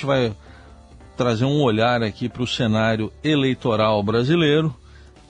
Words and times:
gente 0.00 0.06
vai 0.06 0.34
trazer 1.14 1.44
um 1.44 1.60
olhar 1.60 2.02
aqui 2.02 2.26
para 2.26 2.42
o 2.42 2.46
cenário 2.46 3.12
eleitoral 3.22 4.02
brasileiro, 4.02 4.74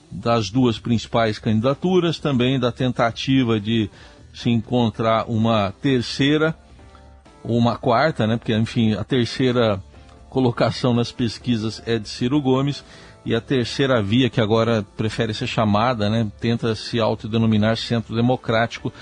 das 0.09 0.49
duas 0.49 0.79
principais 0.79 1.37
candidaturas, 1.37 2.19
também 2.19 2.57
da 2.57 2.71
tentativa 2.71 3.59
de 3.59 3.89
se 4.33 4.49
encontrar 4.49 5.25
uma 5.29 5.73
terceira 5.81 6.55
ou 7.43 7.57
uma 7.57 7.77
quarta, 7.77 8.25
né? 8.25 8.37
Porque, 8.37 8.55
enfim, 8.55 8.93
a 8.93 9.03
terceira 9.03 9.81
colocação 10.29 10.93
nas 10.93 11.11
pesquisas 11.11 11.83
é 11.85 11.99
de 11.99 12.07
Ciro 12.07 12.41
Gomes 12.41 12.83
e 13.25 13.35
a 13.35 13.41
terceira 13.41 14.01
via, 14.01 14.29
que 14.29 14.39
agora 14.39 14.85
prefere 14.95 15.33
ser 15.33 15.47
chamada, 15.47 16.09
né? 16.09 16.31
Tenta 16.39 16.73
se 16.75 16.97
autodenominar 16.97 17.75
centro 17.75 18.15
democrático, 18.15 18.93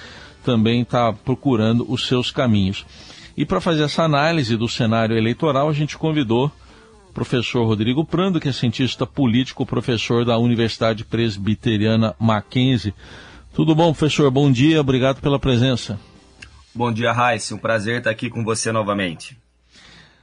também 0.44 0.82
está 0.82 1.14
procurando 1.14 1.86
os 1.92 2.08
seus 2.08 2.32
caminhos. 2.32 2.86
E 3.36 3.46
para 3.46 3.62
fazer 3.62 3.84
essa 3.84 4.04
análise 4.04 4.58
do 4.58 4.68
cenário 4.68 5.18
eleitoral, 5.18 5.70
a 5.70 5.74
gente 5.74 5.98
convidou 5.98 6.52
o 7.10 7.14
professor 7.14 7.66
Rodrigo 7.66 8.06
Prando, 8.06 8.40
que 8.40 8.50
é 8.50 8.52
cientista 8.52 9.06
político, 9.06 9.66
professor 9.66 10.26
da 10.26 10.38
Universidade 10.38 11.06
Presbiteriana 11.06 12.16
Mackenzie. 12.20 12.94
Tudo 13.54 13.74
bom, 13.76 13.92
professor? 13.94 14.30
Bom 14.30 14.52
dia, 14.52 14.80
obrigado 14.80 15.22
pela 15.22 15.40
presença. 15.40 16.00
Bom 16.74 16.92
dia, 16.92 17.12
Raíssa. 17.12 17.56
Um 17.56 17.58
prazer 17.58 17.98
estar 17.98 18.10
aqui 18.10 18.30
com 18.30 18.44
você 18.44 18.72
novamente. 18.72 19.38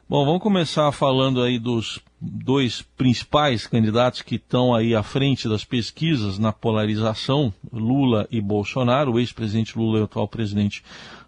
Bom, 0.09 0.25
vamos 0.25 0.41
começar 0.41 0.93
falando 0.93 1.43
aí 1.43 1.59
dos 1.59 2.01
dois 2.27 2.83
principais 2.83 3.67
candidatos 3.67 4.23
que 4.23 4.37
estão 4.37 4.75
aí 4.75 4.95
à 4.95 5.03
frente 5.03 5.49
das 5.49 5.65
pesquisas 5.65 6.39
na 6.39 6.53
polarização, 6.53 7.53
Lula 7.73 8.27
e 8.31 8.41
Bolsonaro, 8.41 9.13
o 9.13 9.21
ex-presidente 9.21 9.79
Lula 9.79 9.99
e 9.99 10.01
o 10.03 10.05
atual 10.05 10.27
presidente 10.27 10.83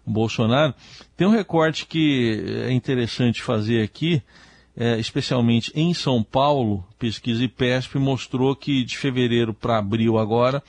Bolsonaro. 0.05 0.73
Tem 1.15 1.25
um 1.25 1.31
recorte 1.31 1.85
que 1.85 2.43
é 2.65 2.71
interessante 2.71 3.41
fazer 3.41 3.83
aqui, 3.83 4.21
é, 4.75 4.99
especialmente 4.99 5.71
em 5.75 5.93
São 5.93 6.23
Paulo, 6.23 6.85
pesquisa 6.97 7.43
IPESP 7.43 7.97
mostrou 7.97 8.55
que 8.55 8.83
de 8.83 8.97
fevereiro 8.97 9.53
para 9.53 9.77
abril 9.77 10.17
agora, 10.17 10.61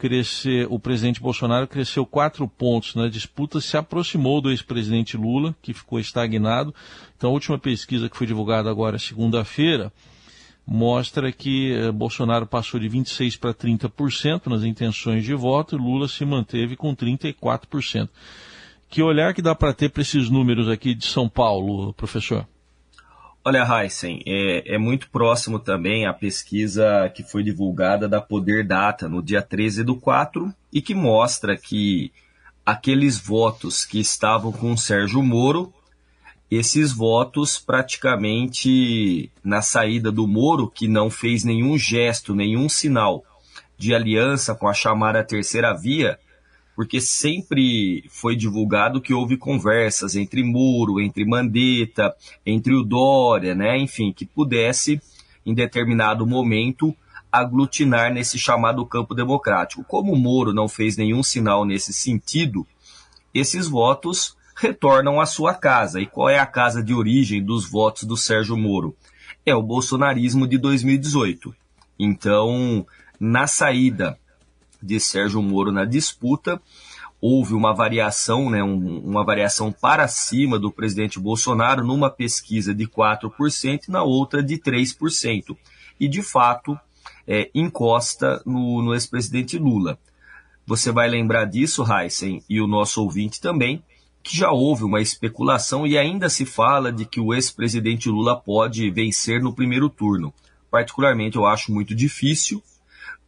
crescer, 0.00 0.66
o 0.70 0.78
presidente 0.78 1.20
Bolsonaro 1.20 1.68
cresceu 1.68 2.06
quatro 2.06 2.48
pontos 2.48 2.94
na 2.94 3.06
disputa, 3.06 3.60
se 3.60 3.76
aproximou 3.76 4.40
do 4.40 4.50
ex-presidente 4.50 5.14
Lula, 5.14 5.54
que 5.60 5.74
ficou 5.74 6.00
estagnado. 6.00 6.74
Então, 7.20 7.28
a 7.28 7.34
última 7.34 7.58
pesquisa 7.58 8.08
que 8.08 8.16
foi 8.16 8.26
divulgada 8.26 8.70
agora, 8.70 8.98
segunda-feira, 8.98 9.92
mostra 10.66 11.30
que 11.30 11.70
eh, 11.70 11.92
Bolsonaro 11.92 12.46
passou 12.46 12.80
de 12.80 12.88
26% 12.88 13.38
para 13.38 13.52
30% 13.52 14.46
nas 14.46 14.64
intenções 14.64 15.22
de 15.22 15.34
voto 15.34 15.76
e 15.76 15.78
Lula 15.78 16.08
se 16.08 16.24
manteve 16.24 16.76
com 16.76 16.96
34%. 16.96 18.08
Que 18.88 19.02
olhar 19.02 19.34
que 19.34 19.42
dá 19.42 19.54
para 19.54 19.74
ter 19.74 19.90
para 19.90 20.00
esses 20.00 20.30
números 20.30 20.66
aqui 20.66 20.94
de 20.94 21.04
São 21.04 21.28
Paulo, 21.28 21.92
professor? 21.92 22.48
Olha, 23.44 23.66
Heisen, 23.68 24.22
é, 24.26 24.76
é, 24.76 24.78
muito 24.78 25.10
próximo 25.10 25.58
também 25.58 26.06
a 26.06 26.14
pesquisa 26.14 27.06
que 27.14 27.22
foi 27.22 27.42
divulgada 27.42 28.08
da 28.08 28.22
Poder 28.22 28.66
Data 28.66 29.10
no 29.10 29.22
dia 29.22 29.42
13 29.42 29.84
do 29.84 29.94
4 29.94 30.50
e 30.72 30.80
que 30.80 30.94
mostra 30.94 31.54
que 31.54 32.10
aqueles 32.64 33.18
votos 33.18 33.84
que 33.84 34.00
estavam 34.00 34.50
com 34.50 34.74
Sérgio 34.74 35.22
Moro, 35.22 35.70
esses 36.50 36.92
votos 36.92 37.58
praticamente 37.58 39.30
na 39.44 39.62
saída 39.62 40.10
do 40.10 40.26
Moro, 40.26 40.68
que 40.68 40.88
não 40.88 41.08
fez 41.08 41.44
nenhum 41.44 41.78
gesto, 41.78 42.34
nenhum 42.34 42.68
sinal 42.68 43.24
de 43.78 43.94
aliança 43.94 44.54
com 44.54 44.66
a 44.66 44.74
chamada 44.74 45.22
terceira 45.22 45.72
via, 45.72 46.18
porque 46.74 47.00
sempre 47.00 48.04
foi 48.08 48.34
divulgado 48.34 49.00
que 49.00 49.14
houve 49.14 49.36
conversas 49.36 50.16
entre 50.16 50.42
Muro, 50.42 51.00
entre 51.00 51.24
Mandetta, 51.24 52.14
entre 52.44 52.74
o 52.74 52.82
Dória, 52.82 53.54
né? 53.54 53.78
enfim, 53.78 54.12
que 54.12 54.26
pudesse, 54.26 55.00
em 55.46 55.54
determinado 55.54 56.26
momento, 56.26 56.94
aglutinar 57.30 58.12
nesse 58.12 58.38
chamado 58.38 58.84
campo 58.84 59.14
democrático. 59.14 59.84
Como 59.84 60.12
o 60.12 60.18
Moro 60.18 60.52
não 60.52 60.68
fez 60.68 60.96
nenhum 60.96 61.22
sinal 61.22 61.64
nesse 61.64 61.92
sentido, 61.92 62.66
esses 63.32 63.68
votos 63.68 64.36
retornam 64.60 65.20
à 65.20 65.26
sua 65.26 65.54
casa. 65.54 66.00
E 66.00 66.06
qual 66.06 66.28
é 66.28 66.38
a 66.38 66.46
casa 66.46 66.82
de 66.82 66.94
origem 66.94 67.42
dos 67.42 67.68
votos 67.68 68.04
do 68.04 68.16
Sérgio 68.16 68.56
Moro? 68.56 68.96
É 69.44 69.54
o 69.54 69.62
bolsonarismo 69.62 70.46
de 70.46 70.58
2018. 70.58 71.54
Então, 71.98 72.86
na 73.18 73.46
saída 73.46 74.18
de 74.82 74.98
Sérgio 74.98 75.42
Moro 75.42 75.70
na 75.70 75.84
disputa. 75.84 76.60
Houve 77.20 77.52
uma 77.52 77.74
variação, 77.74 78.48
né, 78.48 78.62
um, 78.62 78.98
uma 79.00 79.22
variação 79.22 79.70
para 79.70 80.08
cima 80.08 80.58
do 80.58 80.70
presidente 80.70 81.20
Bolsonaro 81.20 81.84
numa 81.84 82.08
pesquisa 82.08 82.74
de 82.74 82.86
4% 82.86 83.88
e 83.88 83.90
na 83.90 84.02
outra 84.02 84.42
de 84.42 84.56
3%. 84.56 85.54
E, 85.98 86.08
de 86.08 86.22
fato, 86.22 86.78
é, 87.26 87.50
encosta 87.54 88.42
no, 88.46 88.82
no 88.82 88.94
ex-presidente 88.94 89.58
Lula. 89.58 89.98
Você 90.66 90.90
vai 90.90 91.08
lembrar 91.08 91.44
disso, 91.44 91.84
Heisen, 91.84 92.42
e 92.48 92.58
o 92.58 92.66
nosso 92.66 93.02
ouvinte 93.02 93.38
também, 93.38 93.82
que 94.22 94.36
já 94.36 94.50
houve 94.50 94.84
uma 94.84 95.00
especulação 95.00 95.86
e 95.86 95.96
ainda 95.96 96.28
se 96.28 96.44
fala 96.44 96.92
de 96.92 97.04
que 97.04 97.20
o 97.20 97.32
ex-presidente 97.32 98.08
Lula 98.08 98.38
pode 98.38 98.90
vencer 98.90 99.42
no 99.42 99.54
primeiro 99.54 99.88
turno. 99.88 100.32
Particularmente, 100.70 101.36
eu 101.36 101.46
acho 101.46 101.72
muito 101.72 101.94
difícil, 101.94 102.62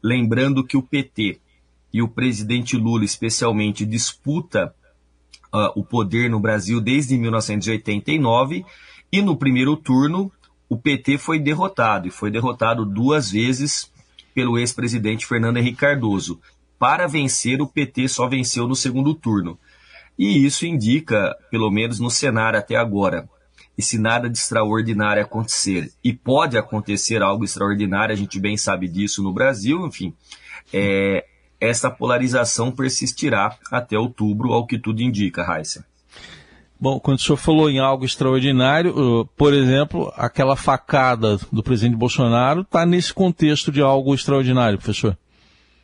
lembrando 0.03 0.65
que 0.65 0.77
o 0.77 0.83
PT 0.83 1.41
e 1.93 2.03
o 2.03 2.09
presidente 2.09 2.77
Lula, 2.77 3.05
especialmente, 3.05 3.85
disputa 3.85 4.75
uh, 5.53 5.79
o 5.79 5.85
poder 5.85 6.31
no 6.31 6.41
Brasil 6.41 6.81
desde 6.81 7.17
1989 7.17 8.65
e 9.11 9.23
no 9.23 9.37
primeiro 9.37 9.77
turno 9.77 10.33
o 10.69 10.77
PT 10.77 11.19
foi 11.19 11.39
derrotado 11.39 12.09
e 12.09 12.11
foi 12.11 12.31
derrotado 12.31 12.87
duas 12.87 13.31
vezes 13.31 13.93
pelo 14.35 14.59
ex-presidente 14.59 15.27
Fernando 15.27 15.59
Henrique 15.59 15.77
Cardoso. 15.77 16.41
Para 16.79 17.07
vencer, 17.07 17.61
o 17.61 17.67
PT 17.67 18.09
só 18.09 18.27
venceu 18.27 18.67
no 18.67 18.75
segundo 18.75 19.15
turno. 19.15 19.59
E 20.23 20.47
isso 20.47 20.65
indica, 20.65 21.37
pelo 21.51 21.69
menos 21.69 21.99
no 21.99 22.09
cenário 22.09 22.57
até 22.57 22.77
agora, 22.77 23.29
e 23.77 23.83
se 23.83 23.99
nada 23.99 24.31
de 24.31 24.39
extraordinário 24.39 25.21
acontecer, 25.21 25.91
e 26.05 26.13
pode 26.13 26.57
acontecer 26.57 27.21
algo 27.21 27.43
extraordinário, 27.43 28.13
a 28.13 28.17
gente 28.17 28.39
bem 28.39 28.57
sabe 28.57 28.87
disso 28.87 29.21
no 29.21 29.33
Brasil, 29.33 29.85
enfim, 29.85 30.15
é, 30.73 31.25
essa 31.61 31.91
polarização 31.91 32.71
persistirá 32.71 33.57
até 33.69 33.99
outubro, 33.99 34.53
ao 34.53 34.65
que 34.65 34.79
tudo 34.79 35.03
indica, 35.03 35.43
Heisen. 35.43 35.83
Bom, 36.81 37.01
quando 37.01 37.19
o 37.19 37.21
senhor 37.21 37.37
falou 37.37 37.69
em 37.69 37.81
algo 37.81 38.05
extraordinário, 38.05 39.29
por 39.37 39.53
exemplo, 39.53 40.13
aquela 40.17 40.55
facada 40.55 41.37
do 41.51 41.65
presidente 41.65 41.97
Bolsonaro 41.97 42.61
está 42.61 42.87
nesse 42.87 43.13
contexto 43.13 43.73
de 43.73 43.83
algo 43.83 44.15
extraordinário, 44.15 44.79
professor? 44.79 45.19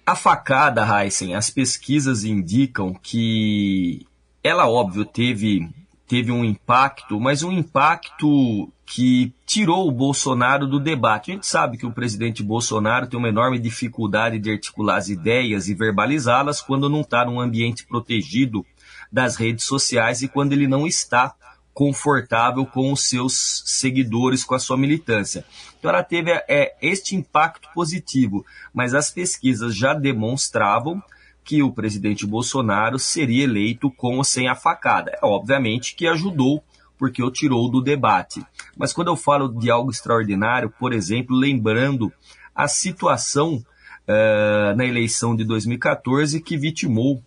A 0.06 0.15
facada, 0.15 0.87
Heisen, 0.87 1.34
as 1.34 1.50
pesquisas 1.50 2.22
indicam 2.22 2.94
que 2.94 4.06
ela, 4.43 4.69
óbvio, 4.69 5.04
teve 5.04 5.69
teve 6.09 6.32
um 6.32 6.43
impacto, 6.43 7.21
mas 7.21 7.43
um 7.43 7.53
impacto 7.53 8.72
que 8.87 9.31
tirou 9.44 9.87
o 9.87 9.93
Bolsonaro 9.93 10.66
do 10.66 10.81
debate. 10.81 11.31
A 11.31 11.34
gente 11.34 11.47
sabe 11.47 11.76
que 11.76 11.84
o 11.84 11.93
presidente 11.93 12.43
Bolsonaro 12.43 13.06
tem 13.06 13.19
uma 13.19 13.28
enorme 13.28 13.59
dificuldade 13.59 14.38
de 14.38 14.50
articular 14.50 14.97
as 14.97 15.10
ideias 15.10 15.69
e 15.69 15.75
verbalizá-las 15.75 16.62
quando 16.62 16.88
não 16.88 17.03
está 17.03 17.26
num 17.26 17.38
ambiente 17.38 17.84
protegido 17.84 18.65
das 19.12 19.37
redes 19.37 19.66
sociais 19.66 20.22
e 20.22 20.28
quando 20.28 20.55
ele 20.55 20.66
não 20.66 20.87
está 20.87 21.34
confortável 21.75 22.65
com 22.65 22.91
os 22.91 23.03
seus 23.03 23.62
seguidores, 23.66 24.43
com 24.43 24.55
a 24.55 24.59
sua 24.59 24.76
militância. 24.76 25.44
Então 25.78 25.91
ela 25.91 26.03
teve 26.03 26.32
é, 26.49 26.75
este 26.81 27.15
impacto 27.15 27.69
positivo, 27.75 28.44
mas 28.72 28.94
as 28.94 29.10
pesquisas 29.10 29.76
já 29.76 29.93
demonstravam 29.93 31.03
que 31.48 31.62
o 31.62 31.72
presidente 31.72 32.26
Bolsonaro 32.26 32.98
seria 32.98 33.44
eleito 33.44 33.91
com 33.91 34.19
ou 34.19 34.25
sem 34.25 34.48
a 34.48 34.54
facada. 34.54 35.12
É, 35.12 35.25
obviamente 35.25 35.94
que 35.97 36.06
ajudou, 36.06 36.62
porque 36.98 37.22
o 37.22 37.31
tirou 37.31 37.70
do 37.70 37.81
debate. 37.81 38.44
Mas 38.76 38.92
quando 38.92 39.09
eu 39.09 39.16
falo 39.16 39.48
de 39.48 39.70
algo 39.70 39.90
extraordinário, 39.90 40.70
por 40.78 40.93
exemplo, 40.93 41.34
lembrando 41.34 42.12
a 42.55 42.69
situação 42.69 43.55
uh, 43.55 44.76
na 44.76 44.84
eleição 44.84 45.34
de 45.34 45.43
2014 45.43 46.38
que 46.43 46.58
vitimou 46.58 47.22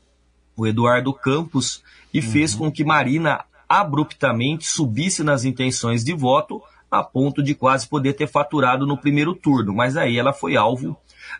o 0.55 0.67
Eduardo 0.67 1.11
Campos 1.15 1.83
e 2.13 2.19
uhum. 2.19 2.31
fez 2.31 2.53
com 2.53 2.71
que 2.71 2.83
Marina 2.83 3.43
abruptamente 3.67 4.67
subisse 4.67 5.23
nas 5.23 5.45
intenções 5.45 6.03
de 6.03 6.13
voto 6.13 6.61
a 6.91 7.01
ponto 7.01 7.41
de 7.41 7.55
quase 7.55 7.87
poder 7.87 8.13
ter 8.13 8.27
faturado 8.27 8.85
no 8.85 8.99
primeiro 8.99 9.33
turno. 9.33 9.73
Mas 9.73 9.97
aí 9.97 10.19
ela 10.19 10.31
foi 10.31 10.55
alvo 10.55 10.95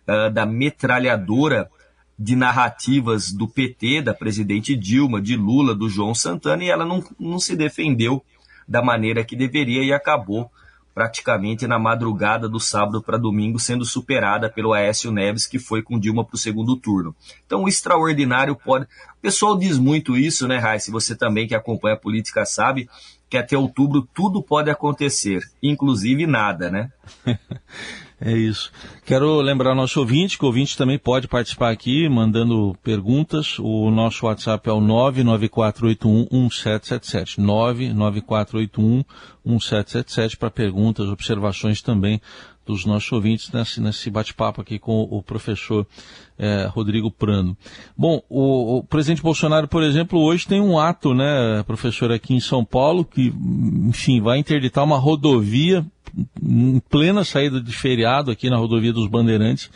uh, 0.07 0.31
da 0.31 0.47
metralhadora 0.47 1.69
de 2.17 2.35
narrativas 2.35 3.31
do 3.31 3.47
PT, 3.47 4.01
da 4.01 4.13
presidente 4.13 4.75
Dilma, 4.75 5.21
de 5.21 5.35
Lula, 5.35 5.73
do 5.73 5.89
João 5.89 6.13
Santana, 6.13 6.63
e 6.63 6.69
ela 6.69 6.85
não, 6.85 7.03
não 7.19 7.39
se 7.39 7.55
defendeu 7.55 8.23
da 8.67 8.81
maneira 8.81 9.23
que 9.23 9.35
deveria 9.35 9.83
e 9.83 9.91
acabou 9.91 10.49
praticamente 10.93 11.65
na 11.67 11.79
madrugada 11.79 12.49
do 12.49 12.59
sábado 12.59 13.01
para 13.01 13.17
domingo 13.17 13.59
sendo 13.59 13.85
superada 13.85 14.49
pelo 14.49 14.73
Aécio 14.73 15.11
Neves, 15.11 15.45
que 15.45 15.57
foi 15.57 15.81
com 15.81 15.99
Dilma 15.99 16.25
para 16.25 16.35
o 16.35 16.39
segundo 16.39 16.75
turno. 16.75 17.15
Então, 17.45 17.63
o 17.63 17.67
extraordinário 17.67 18.55
pode. 18.55 18.85
O 18.85 19.21
pessoal 19.21 19.57
diz 19.57 19.77
muito 19.77 20.17
isso, 20.17 20.47
né, 20.47 20.57
Rai? 20.57 20.79
Se 20.79 20.91
você 20.91 21.15
também 21.15 21.47
que 21.47 21.55
acompanha 21.55 21.95
a 21.95 21.99
política 21.99 22.45
sabe 22.45 22.89
que 23.29 23.37
até 23.37 23.57
outubro 23.57 24.07
tudo 24.13 24.43
pode 24.43 24.69
acontecer, 24.69 25.41
inclusive 25.63 26.27
nada, 26.27 26.69
né? 26.69 26.91
É 28.23 28.38
isso. 28.38 28.71
Quero 29.03 29.41
lembrar 29.41 29.73
nosso 29.73 30.00
ouvinte, 30.00 30.38
que 30.38 30.44
o 30.44 30.47
ouvinte 30.47 30.77
também 30.77 31.00
pode 31.00 31.27
participar 31.27 31.71
aqui, 31.71 32.07
mandando 32.07 32.77
perguntas. 32.83 33.57
O 33.57 33.89
nosso 33.89 34.27
WhatsApp 34.27 34.69
é 34.69 34.71
o 34.71 34.79
994811777. 34.79 37.39
994811777 39.44 40.38
para 40.38 40.51
perguntas, 40.51 41.09
observações 41.09 41.81
também 41.81 42.21
dos 42.63 42.85
nossos 42.85 43.12
ouvintes 43.12 43.51
nesse, 43.51 43.81
nesse 43.81 44.12
bate-papo 44.12 44.62
aqui 44.62 44.77
com 44.77 45.01
o 45.09 45.24
professor 45.24 45.88
é, 46.38 46.69
Rodrigo 46.71 47.09
Prano. 47.09 47.57
Bom, 47.97 48.21
o, 48.29 48.77
o, 48.77 48.83
presidente 48.83 49.24
Bolsonaro, 49.24 49.67
por 49.67 49.81
exemplo, 49.81 50.19
hoje 50.19 50.47
tem 50.47 50.62
um 50.62 50.77
ato, 50.77 51.15
né, 51.15 51.63
professor, 51.65 52.12
aqui 52.12 52.35
em 52.35 52.39
São 52.39 52.63
Paulo, 52.63 53.03
que, 53.03 53.33
enfim, 53.88 54.21
vai 54.21 54.38
interditar 54.38 54.83
uma 54.83 55.00
rodovia 55.00 55.83
em 56.41 56.79
plena 56.89 57.23
saída 57.23 57.61
de 57.61 57.71
feriado 57.71 58.31
aqui 58.31 58.49
na 58.49 58.57
rodovia 58.57 58.93
dos 58.93 59.07
Bandeirantes, 59.07 59.69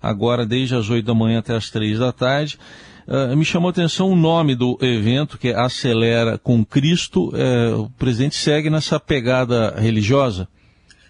agora 0.00 0.46
desde 0.46 0.74
as 0.74 0.88
8 0.88 1.04
da 1.04 1.14
manhã 1.14 1.38
até 1.38 1.54
as 1.54 1.70
3 1.70 1.98
da 1.98 2.12
tarde. 2.12 2.58
Uh, 3.06 3.36
me 3.36 3.44
chamou 3.44 3.68
a 3.68 3.70
atenção 3.72 4.10
o 4.10 4.16
nome 4.16 4.54
do 4.54 4.78
evento, 4.80 5.36
que 5.36 5.48
é 5.48 5.58
Acelera 5.58 6.38
com 6.38 6.64
Cristo. 6.64 7.30
Uh, 7.30 7.80
o 7.80 7.90
presidente 7.90 8.36
segue 8.36 8.70
nessa 8.70 9.00
pegada 9.00 9.74
religiosa? 9.76 10.46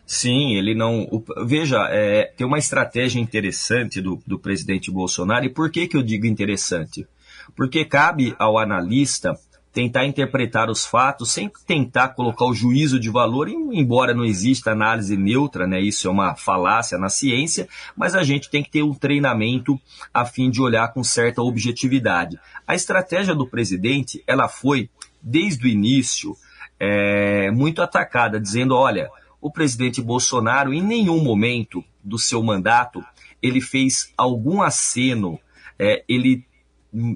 Sim, 0.07 0.55
ele 0.57 0.75
não. 0.75 1.03
O, 1.03 1.23
veja, 1.47 1.87
é, 1.91 2.33
tem 2.37 2.47
uma 2.47 2.59
estratégia 2.59 3.21
interessante 3.21 4.01
do, 4.01 4.21
do 4.27 4.39
presidente 4.39 4.91
Bolsonaro. 4.91 5.45
E 5.45 5.51
por 5.51 5.71
que, 5.71 5.87
que 5.87 5.97
eu 5.97 6.03
digo 6.03 6.27
interessante? 6.27 7.07
Porque 7.55 7.85
cabe 7.85 8.35
ao 8.39 8.59
analista 8.59 9.39
tentar 9.73 10.05
interpretar 10.05 10.69
os 10.69 10.85
fatos 10.85 11.31
sem 11.31 11.51
tentar 11.67 12.09
colocar 12.09 12.45
o 12.45 12.55
juízo 12.55 12.99
de 12.99 13.09
valor, 13.09 13.49
embora 13.49 14.13
não 14.13 14.25
exista 14.25 14.73
análise 14.73 15.17
neutra, 15.17 15.67
né? 15.67 15.81
Isso 15.81 16.09
é 16.09 16.11
uma 16.11 16.35
falácia 16.35 16.99
na 16.99 17.09
ciência, 17.09 17.69
mas 17.97 18.15
a 18.15 18.23
gente 18.23 18.51
tem 18.51 18.63
que 18.63 18.71
ter 18.71 18.83
um 18.83 18.95
treinamento 18.95 19.81
a 20.13 20.25
fim 20.25 20.51
de 20.51 20.61
olhar 20.61 20.93
com 20.93 21.05
certa 21.05 21.43
objetividade. 21.43 22.39
A 22.67 22.75
estratégia 22.75 23.35
do 23.35 23.47
presidente, 23.47 24.23
ela 24.27 24.49
foi 24.49 24.91
desde 25.23 25.67
o 25.67 25.69
início 25.69 26.37
é, 26.79 27.51
muito 27.51 27.83
atacada, 27.83 28.41
dizendo, 28.41 28.75
olha, 28.75 29.09
o 29.41 29.51
presidente 29.51 30.03
Bolsonaro 30.03 30.73
em 30.73 30.83
nenhum 30.83 31.23
momento 31.23 31.85
do 32.03 32.19
seu 32.19 32.43
mandato 32.43 33.05
ele 33.43 33.61
fez 33.61 34.13
algum 34.17 34.61
aceno, 34.61 35.39
é, 35.79 36.05
ele 36.09 36.45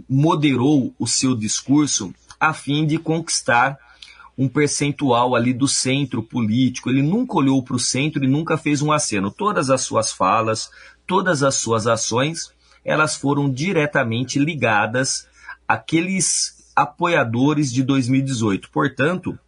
moderou 0.09 0.95
o 0.99 1.07
seu 1.07 1.35
discurso 1.35 2.15
a 2.49 2.53
fim 2.53 2.87
de 2.87 2.99
conquistar 2.99 3.79
um 4.37 4.49
percentual 4.49 5.35
ali 5.35 5.53
do 5.53 5.69
centro 5.69 6.23
político. 6.23 6.91
Ele 6.91 7.03
nunca 7.03 7.37
olhou 7.37 7.63
para 7.63 7.77
o 7.77 7.81
centro 7.81 8.25
e 8.25 8.29
nunca 8.29 8.57
fez 8.57 8.83
um 8.83 8.93
aceno. 8.93 9.31
Todas 9.31 9.71
as 9.71 9.83
suas 9.83 10.13
falas, 10.13 10.71
todas 11.07 11.43
as 11.43 11.55
suas 11.57 11.87
ações, 11.87 12.53
elas 12.85 13.15
foram 13.15 13.51
diretamente 13.51 14.39
ligadas 14.39 15.27
àqueles 15.67 16.71
apoiadores 16.75 17.73
de 17.73 17.83
2018. 17.83 18.71
Portanto, 18.71 19.39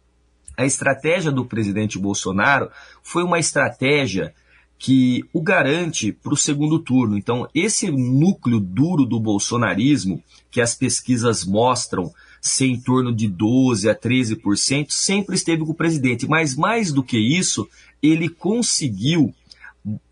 a 0.55 0.65
estratégia 0.65 1.31
do 1.31 1.45
presidente 1.45 1.99
Bolsonaro 1.99 2.71
foi 3.03 3.23
uma 3.23 3.37
estratégia 3.37 4.33
que 4.79 5.23
o 5.33 5.41
garante 5.41 6.11
para 6.11 6.33
o 6.33 6.37
segundo 6.37 6.79
turno. 6.79 7.17
Então, 7.17 7.47
esse 7.53 7.91
núcleo 7.91 8.59
duro 8.59 9.05
do 9.05 9.19
bolsonarismo, 9.19 10.23
que 10.49 10.61
as 10.61 10.75
pesquisas 10.75 11.43
mostram 11.43 12.11
ser 12.47 12.67
em 12.67 12.79
torno 12.79 13.13
de 13.13 13.29
12% 13.29 13.89
a 13.89 13.95
13%, 13.95 14.87
sempre 14.89 15.35
esteve 15.35 15.63
com 15.63 15.71
o 15.71 15.75
presidente. 15.75 16.27
Mas 16.27 16.55
mais 16.55 16.91
do 16.91 17.03
que 17.03 17.17
isso, 17.17 17.67
ele 18.01 18.29
conseguiu 18.29 19.33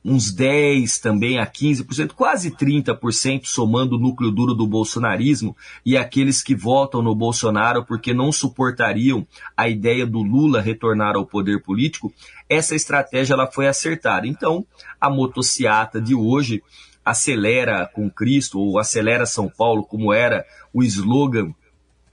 uns 0.04 0.32
10 0.32 1.00
também 1.00 1.38
a 1.38 1.46
15%, 1.46 2.14
quase 2.14 2.52
30% 2.52 3.46
somando 3.46 3.96
o 3.96 4.00
núcleo 4.00 4.32
duro 4.32 4.54
do 4.54 4.66
bolsonarismo 4.66 5.56
e 5.86 5.98
aqueles 5.98 6.42
que 6.42 6.56
votam 6.56 7.02
no 7.02 7.14
Bolsonaro 7.14 7.84
porque 7.84 8.14
não 8.14 8.32
suportariam 8.32 9.28
a 9.58 9.68
ideia 9.68 10.06
do 10.06 10.22
Lula 10.22 10.62
retornar 10.62 11.16
ao 11.16 11.26
poder 11.26 11.62
político, 11.62 12.14
essa 12.48 12.76
estratégia 12.76 13.34
ela 13.34 13.52
foi 13.52 13.68
acertada. 13.68 14.28
Então, 14.28 14.66
a 15.02 15.10
motociata 15.10 16.00
de 16.00 16.16
hoje 16.16 16.64
acelera 17.04 17.86
com 17.86 18.10
Cristo 18.10 18.60
ou 18.60 18.80
acelera 18.80 19.26
São 19.26 19.50
Paulo, 19.50 19.84
como 19.84 20.14
era 20.14 20.46
o 20.74 20.84
slogan 20.84 21.54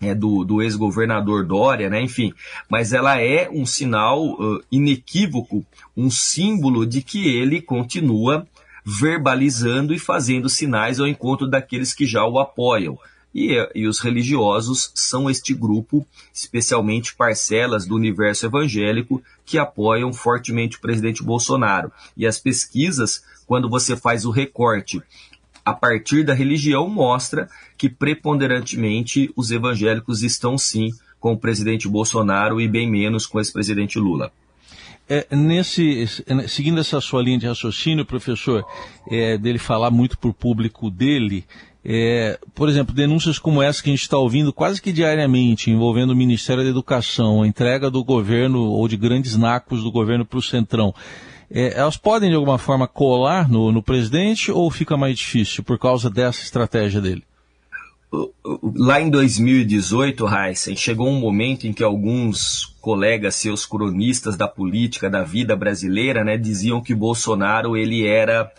é, 0.02 0.14
do, 0.14 0.44
do 0.44 0.60
ex-governador 0.60 1.46
Dória, 1.46 1.88
né? 1.88 2.02
enfim, 2.02 2.34
mas 2.68 2.92
ela 2.92 3.20
é 3.20 3.48
um 3.48 3.64
sinal 3.64 4.24
uh, 4.32 4.60
inequívoco, 4.70 5.64
um 5.96 6.10
símbolo 6.10 6.84
de 6.84 7.00
que 7.00 7.28
ele 7.28 7.62
continua 7.62 8.46
verbalizando 8.84 9.94
e 9.94 9.98
fazendo 9.98 10.48
sinais 10.48 10.98
ao 10.98 11.06
encontro 11.06 11.48
daqueles 11.48 11.94
que 11.94 12.04
já 12.04 12.26
o 12.26 12.40
apoiam. 12.40 12.98
E, 13.34 13.54
e, 13.74 13.86
os 13.86 14.00
religiosos 14.00 14.90
são 14.94 15.30
este 15.30 15.54
grupo, 15.54 16.06
especialmente 16.34 17.14
parcelas 17.14 17.86
do 17.86 17.94
universo 17.94 18.44
evangélico, 18.44 19.22
que 19.46 19.56
apoiam 19.56 20.12
fortemente 20.12 20.76
o 20.76 20.80
presidente 20.80 21.22
Bolsonaro. 21.22 21.90
E 22.14 22.26
as 22.26 22.38
pesquisas, 22.38 23.24
quando 23.46 23.70
você 23.70 23.96
faz 23.96 24.26
o 24.26 24.30
recorte 24.30 25.00
a 25.64 25.72
partir 25.72 26.24
da 26.24 26.34
religião, 26.34 26.88
mostra 26.88 27.48
que 27.82 27.88
preponderantemente 27.88 29.28
os 29.34 29.50
evangélicos 29.50 30.22
estão 30.22 30.56
sim 30.56 30.90
com 31.18 31.32
o 31.32 31.36
presidente 31.36 31.88
Bolsonaro 31.88 32.60
e 32.60 32.68
bem 32.68 32.88
menos 32.88 33.26
com 33.26 33.38
o 33.38 33.40
ex-presidente 33.40 33.98
Lula. 33.98 34.30
É, 35.08 35.26
nesse, 35.34 36.06
seguindo 36.46 36.78
essa 36.78 37.00
sua 37.00 37.20
linha 37.20 37.38
de 37.38 37.48
raciocínio, 37.48 38.06
professor, 38.06 38.64
é, 39.10 39.36
dele 39.36 39.58
falar 39.58 39.90
muito 39.90 40.16
para 40.16 40.30
o 40.30 40.32
público 40.32 40.88
dele, 40.92 41.44
é, 41.84 42.38
por 42.54 42.68
exemplo, 42.68 42.94
denúncias 42.94 43.36
como 43.36 43.60
essa 43.60 43.82
que 43.82 43.90
a 43.90 43.92
gente 43.92 44.02
está 44.02 44.16
ouvindo 44.16 44.52
quase 44.52 44.80
que 44.80 44.92
diariamente, 44.92 45.68
envolvendo 45.68 46.10
o 46.12 46.16
Ministério 46.16 46.62
da 46.62 46.70
Educação, 46.70 47.42
a 47.42 47.48
entrega 47.48 47.90
do 47.90 48.04
governo 48.04 48.60
ou 48.60 48.86
de 48.86 48.96
grandes 48.96 49.36
nacos 49.36 49.82
do 49.82 49.90
governo 49.90 50.24
para 50.24 50.38
o 50.38 50.42
Centrão 50.42 50.94
é, 51.50 51.78
elas 51.78 51.96
podem 51.96 52.30
de 52.30 52.36
alguma 52.36 52.58
forma 52.58 52.86
colar 52.86 53.50
no, 53.50 53.72
no 53.72 53.82
presidente 53.82 54.52
ou 54.52 54.70
fica 54.70 54.96
mais 54.96 55.18
difícil 55.18 55.64
por 55.64 55.80
causa 55.80 56.08
dessa 56.08 56.44
estratégia 56.44 57.00
dele? 57.00 57.24
Lá 58.76 59.00
em 59.00 59.08
2018, 59.08 60.26
Heisen, 60.28 60.76
chegou 60.76 61.08
um 61.08 61.18
momento 61.18 61.66
em 61.66 61.72
que 61.72 61.82
alguns 61.82 62.76
colegas 62.80 63.36
seus 63.36 63.64
cronistas 63.64 64.36
da 64.36 64.46
política, 64.46 65.08
da 65.08 65.22
vida 65.22 65.56
brasileira, 65.56 66.22
né, 66.22 66.36
diziam 66.36 66.82
que 66.82 66.94
Bolsonaro 66.94 67.74
ele 67.74 68.06
era 68.06 68.52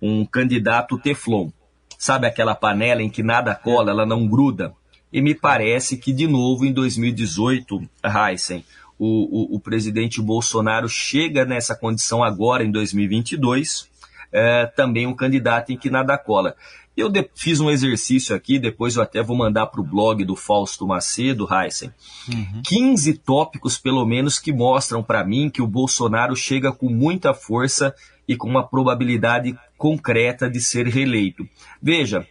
um 0.00 0.24
candidato 0.24 0.98
teflon. 0.98 1.50
Sabe 1.98 2.26
aquela 2.26 2.54
panela 2.54 3.02
em 3.02 3.10
que 3.10 3.22
nada 3.22 3.54
cola, 3.54 3.90
ela 3.90 4.06
não 4.06 4.26
gruda? 4.26 4.72
E 5.12 5.20
me 5.20 5.34
parece 5.34 5.96
que, 5.96 6.12
de 6.12 6.28
novo, 6.28 6.64
em 6.64 6.72
2018, 6.72 7.82
Heisen, 8.04 8.64
o, 8.98 9.54
o, 9.54 9.56
o 9.56 9.60
presidente 9.60 10.22
Bolsonaro 10.22 10.88
chega 10.88 11.44
nessa 11.44 11.74
condição 11.74 12.22
agora, 12.22 12.64
em 12.64 12.70
2022, 12.70 13.90
é, 14.32 14.66
também 14.66 15.06
um 15.06 15.14
candidato 15.14 15.72
em 15.72 15.76
que 15.76 15.90
nada 15.90 16.16
cola. 16.16 16.56
Eu 16.96 17.10
fiz 17.34 17.58
um 17.58 17.70
exercício 17.70 18.36
aqui, 18.36 18.58
depois 18.58 18.96
eu 18.96 19.02
até 19.02 19.22
vou 19.22 19.36
mandar 19.36 19.66
para 19.66 19.80
o 19.80 19.84
blog 19.84 20.24
do 20.24 20.36
Fausto 20.36 20.86
Macedo, 20.86 21.48
Heisen. 21.50 21.90
Uhum. 22.28 22.62
15 22.64 23.14
tópicos, 23.14 23.78
pelo 23.78 24.04
menos, 24.04 24.38
que 24.38 24.52
mostram 24.52 25.02
para 25.02 25.24
mim 25.24 25.48
que 25.48 25.62
o 25.62 25.66
Bolsonaro 25.66 26.36
chega 26.36 26.70
com 26.70 26.90
muita 26.90 27.32
força 27.32 27.94
e 28.28 28.36
com 28.36 28.48
uma 28.48 28.66
probabilidade 28.66 29.58
concreta 29.78 30.50
de 30.50 30.60
ser 30.60 30.86
reeleito. 30.86 31.48
Veja, 31.82 32.26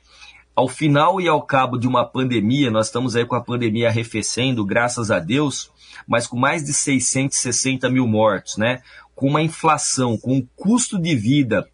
ao 0.55 0.67
final 0.67 1.19
e 1.19 1.27
ao 1.27 1.41
cabo 1.41 1.77
de 1.77 1.87
uma 1.87 2.05
pandemia, 2.05 2.69
nós 2.69 2.85
estamos 2.85 3.15
aí 3.15 3.25
com 3.25 3.35
a 3.35 3.43
pandemia 3.43 3.87
arrefecendo, 3.87 4.63
graças 4.63 5.09
a 5.09 5.17
Deus, 5.17 5.71
mas 6.07 6.27
com 6.27 6.37
mais 6.37 6.63
de 6.63 6.71
660 6.71 7.89
mil 7.89 8.07
mortos, 8.07 8.57
né? 8.57 8.81
com 9.15 9.27
uma 9.27 9.41
inflação, 9.41 10.17
com 10.17 10.37
um 10.37 10.47
custo 10.55 10.99
de 10.99 11.15
vida 11.15 11.67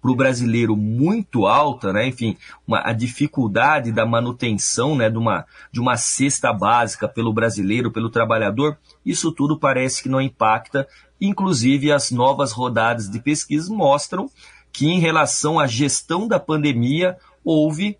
para 0.00 0.10
o 0.10 0.16
brasileiro 0.16 0.76
muito 0.76 1.46
alta, 1.46 1.92
né? 1.92 2.06
enfim, 2.06 2.36
uma, 2.66 2.80
a 2.84 2.92
dificuldade 2.92 3.90
da 3.92 4.06
manutenção 4.06 4.96
né? 4.96 5.10
de, 5.10 5.18
uma, 5.18 5.44
de 5.72 5.80
uma 5.80 5.96
cesta 5.96 6.52
básica 6.52 7.08
pelo 7.08 7.32
brasileiro, 7.32 7.90
pelo 7.90 8.10
trabalhador, 8.10 8.78
isso 9.04 9.32
tudo 9.32 9.58
parece 9.58 10.02
que 10.02 10.08
não 10.08 10.20
impacta. 10.20 10.86
Inclusive, 11.20 11.90
as 11.90 12.10
novas 12.10 12.52
rodadas 12.52 13.08
de 13.10 13.18
pesquisa 13.18 13.72
mostram 13.72 14.30
que, 14.72 14.86
em 14.86 15.00
relação 15.00 15.58
à 15.58 15.66
gestão 15.66 16.28
da 16.28 16.38
pandemia, 16.38 17.16
houve 17.44 17.98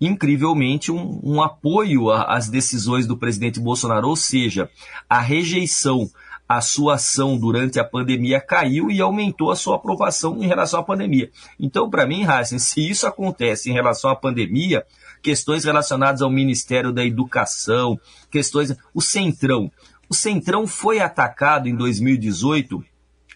incrivelmente, 0.00 0.92
um, 0.92 1.20
um 1.22 1.42
apoio 1.42 2.10
às 2.10 2.48
decisões 2.48 3.06
do 3.06 3.16
presidente 3.16 3.58
Bolsonaro, 3.58 4.08
ou 4.08 4.16
seja, 4.16 4.68
a 5.08 5.20
rejeição 5.20 6.08
à 6.48 6.60
sua 6.60 6.94
ação 6.94 7.36
durante 7.36 7.78
a 7.78 7.84
pandemia 7.84 8.40
caiu 8.40 8.90
e 8.90 9.00
aumentou 9.00 9.50
a 9.50 9.56
sua 9.56 9.76
aprovação 9.76 10.42
em 10.42 10.46
relação 10.46 10.80
à 10.80 10.82
pandemia. 10.82 11.30
Então, 11.58 11.90
para 11.90 12.06
mim, 12.06 12.24
Heisen, 12.24 12.58
se 12.60 12.88
isso 12.88 13.06
acontece 13.06 13.70
em 13.70 13.72
relação 13.72 14.10
à 14.10 14.16
pandemia, 14.16 14.84
questões 15.22 15.64
relacionadas 15.64 16.22
ao 16.22 16.30
Ministério 16.30 16.92
da 16.92 17.04
Educação, 17.04 17.98
questões. 18.30 18.76
O 18.94 19.00
Centrão. 19.00 19.70
O 20.08 20.14
Centrão 20.14 20.66
foi 20.66 21.00
atacado 21.00 21.68
em 21.68 21.74
2018 21.74 22.84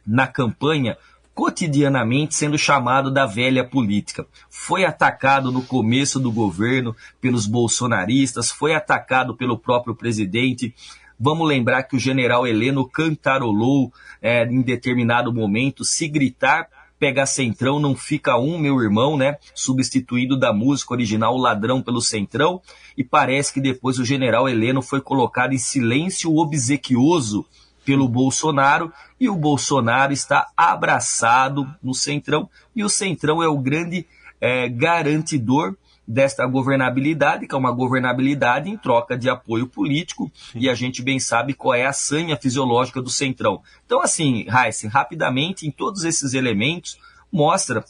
na 0.07 0.27
campanha 0.27 0.97
cotidianamente 1.35 2.35
sendo 2.35 2.59
chamado 2.59 3.11
da 3.11 3.25
velha 3.25 3.65
política. 3.65 4.27
Foi 4.51 4.85
atacado 4.85 5.51
no 5.51 5.63
começo 5.63 6.21
do 6.21 6.31
governo 6.31 6.95
pelos 7.21 7.47
bolsonaristas, 7.47 8.51
foi 8.51 8.75
atacado 8.75 9.35
pelo 9.35 9.59
próprio 9.59 9.95
presidente. 9.95 10.75
Vamos 11.23 11.47
lembrar 11.47 11.83
que 11.83 11.97
o 11.97 11.99
general 11.99 12.47
Heleno 12.47 12.89
cantarolou 12.89 13.93
é, 14.23 14.43
em 14.45 14.63
determinado 14.63 15.31
momento: 15.31 15.85
se 15.85 16.09
gritar 16.09 16.67
pega 16.99 17.27
centrão, 17.27 17.79
não 17.79 17.95
fica 17.95 18.39
um, 18.39 18.59
meu 18.59 18.81
irmão, 18.83 19.19
né? 19.19 19.37
Substituído 19.55 20.39
da 20.39 20.53
música 20.53 20.95
original 20.95 21.37
Ladrão 21.37 21.83
pelo 21.83 22.01
Centrão. 22.01 22.61
E 22.97 23.05
parece 23.05 23.53
que 23.53 23.61
depois 23.61 23.99
o 23.99 24.05
general 24.05 24.49
Heleno 24.49 24.81
foi 24.81 25.01
colocado 25.01 25.53
em 25.53 25.59
silêncio 25.59 26.35
obsequioso 26.35 27.45
pelo 27.85 28.09
Bolsonaro 28.09 28.93
e 29.19 29.29
o 29.29 29.37
Bolsonaro 29.37 30.13
está 30.13 30.47
abraçado 30.57 31.67
no 31.83 31.95
Centrão 31.95 32.49
e 32.77 32.85
o 32.85 32.89
Centrão 32.89 33.43
é 33.43 33.49
o 33.49 33.59
grande 33.59 34.07
é, 34.41 34.69
garantidor 34.69 35.77
desta 36.13 36.45
governabilidade, 36.45 37.47
que 37.47 37.55
é 37.55 37.59
uma 37.59 37.71
governabilidade 37.71 38.69
em 38.69 38.77
troca 38.77 39.17
de 39.17 39.31
apoio 39.31 39.69
político, 39.69 40.31
Sim. 40.53 40.59
e 40.59 40.69
a 40.69 40.75
gente 40.75 41.03
bem 41.03 41.21
sabe 41.21 41.55
qual 41.55 41.75
é 41.75 41.87
a 41.87 41.93
sanha 41.93 42.37
fisiológica 42.37 43.01
do 43.01 43.09
Centrão. 43.09 43.63
Então, 43.87 44.03
assim, 44.03 44.45
Heisen, 44.49 44.91
rapidamente, 44.91 45.67
em 45.67 45.71
todos 45.71 46.05
esses 46.05 46.35
elementos, 46.35 46.99
mostra 47.33 47.85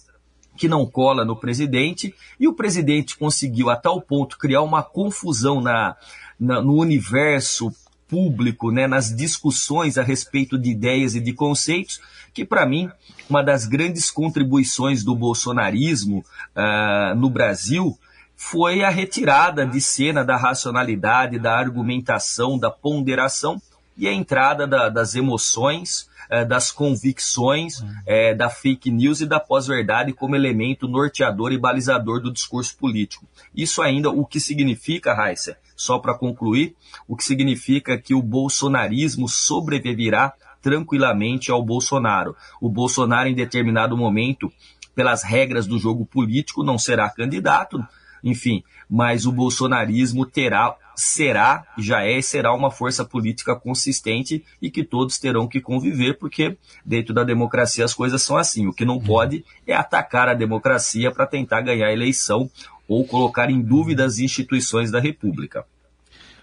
que 0.54 0.68
não 0.68 0.84
cola 0.84 1.24
no 1.24 1.34
presidente, 1.34 2.14
e 2.38 2.46
o 2.46 2.52
presidente 2.52 3.16
conseguiu 3.16 3.70
a 3.70 3.76
tal 3.76 4.02
ponto 4.02 4.36
criar 4.36 4.60
uma 4.60 4.82
confusão 4.82 5.62
na, 5.62 5.96
na 6.38 6.60
no 6.60 6.74
universo 6.74 7.72
público, 8.06 8.70
né, 8.70 8.86
nas 8.86 9.14
discussões 9.14 9.96
a 9.96 10.02
respeito 10.02 10.58
de 10.58 10.68
ideias 10.68 11.14
e 11.14 11.20
de 11.20 11.32
conceitos, 11.32 12.00
que 12.34 12.44
para 12.44 12.66
mim 12.66 12.90
uma 13.30 13.42
das 13.42 13.64
grandes 13.64 14.10
contribuições 14.10 15.02
do 15.02 15.14
bolsonarismo 15.14 16.18
uh, 16.56 17.14
no 17.14 17.30
Brasil 17.30 17.96
foi 18.42 18.82
a 18.82 18.88
retirada 18.88 19.66
de 19.66 19.82
cena 19.82 20.24
da 20.24 20.34
racionalidade, 20.34 21.38
da 21.38 21.58
argumentação, 21.58 22.58
da 22.58 22.70
ponderação 22.70 23.60
e 23.98 24.08
a 24.08 24.12
entrada 24.14 24.66
da, 24.66 24.88
das 24.88 25.14
emoções, 25.14 26.08
uh, 26.32 26.48
das 26.48 26.72
convicções, 26.72 27.80
uh, 27.80 28.34
da 28.38 28.48
fake 28.48 28.90
news 28.90 29.20
e 29.20 29.26
da 29.26 29.38
pós-verdade 29.38 30.14
como 30.14 30.34
elemento 30.34 30.88
norteador 30.88 31.52
e 31.52 31.58
balizador 31.58 32.18
do 32.18 32.32
discurso 32.32 32.74
político. 32.78 33.26
Isso 33.54 33.82
ainda 33.82 34.08
o 34.08 34.24
que 34.24 34.40
significa, 34.40 35.12
Raíssa, 35.12 35.58
só 35.76 35.98
para 35.98 36.14
concluir, 36.14 36.74
o 37.06 37.14
que 37.14 37.24
significa 37.24 37.98
que 37.98 38.14
o 38.14 38.22
bolsonarismo 38.22 39.28
sobreviverá 39.28 40.32
tranquilamente 40.62 41.50
ao 41.50 41.62
Bolsonaro. 41.62 42.34
O 42.58 42.70
Bolsonaro, 42.70 43.28
em 43.28 43.34
determinado 43.34 43.98
momento, 43.98 44.50
pelas 44.94 45.22
regras 45.22 45.66
do 45.66 45.78
jogo 45.78 46.06
político, 46.06 46.64
não 46.64 46.78
será 46.78 47.08
candidato, 47.10 47.86
enfim, 48.22 48.62
mas 48.88 49.26
o 49.26 49.32
bolsonarismo 49.32 50.26
terá, 50.26 50.74
será, 50.96 51.64
já 51.78 52.02
é 52.02 52.18
e 52.18 52.22
será 52.22 52.54
uma 52.54 52.70
força 52.70 53.04
política 53.04 53.54
consistente 53.54 54.44
e 54.60 54.70
que 54.70 54.82
todos 54.84 55.18
terão 55.18 55.46
que 55.46 55.60
conviver, 55.60 56.18
porque 56.18 56.56
dentro 56.84 57.14
da 57.14 57.24
democracia 57.24 57.84
as 57.84 57.94
coisas 57.94 58.22
são 58.22 58.36
assim. 58.36 58.66
O 58.66 58.72
que 58.72 58.84
não 58.84 59.00
pode 59.00 59.44
é 59.66 59.74
atacar 59.74 60.28
a 60.28 60.34
democracia 60.34 61.10
para 61.10 61.26
tentar 61.26 61.60
ganhar 61.60 61.86
a 61.86 61.92
eleição 61.92 62.50
ou 62.88 63.06
colocar 63.06 63.50
em 63.50 63.60
dúvida 63.60 64.04
as 64.04 64.18
instituições 64.18 64.90
da 64.90 64.98
República. 64.98 65.64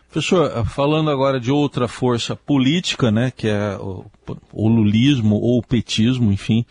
Professor, 0.10 0.66
falando 0.66 1.12
agora 1.12 1.40
de 1.40 1.52
outra 1.52 1.88
força 1.88 2.36
política, 2.36 3.12
né, 3.12 3.30
que 3.36 3.48
é 3.50 3.76
o, 3.76 4.06
o 4.54 4.70
lulismo 4.70 5.36
ou 5.36 5.60
o 5.60 5.62
petismo, 5.62 6.32
enfim, 6.32 6.66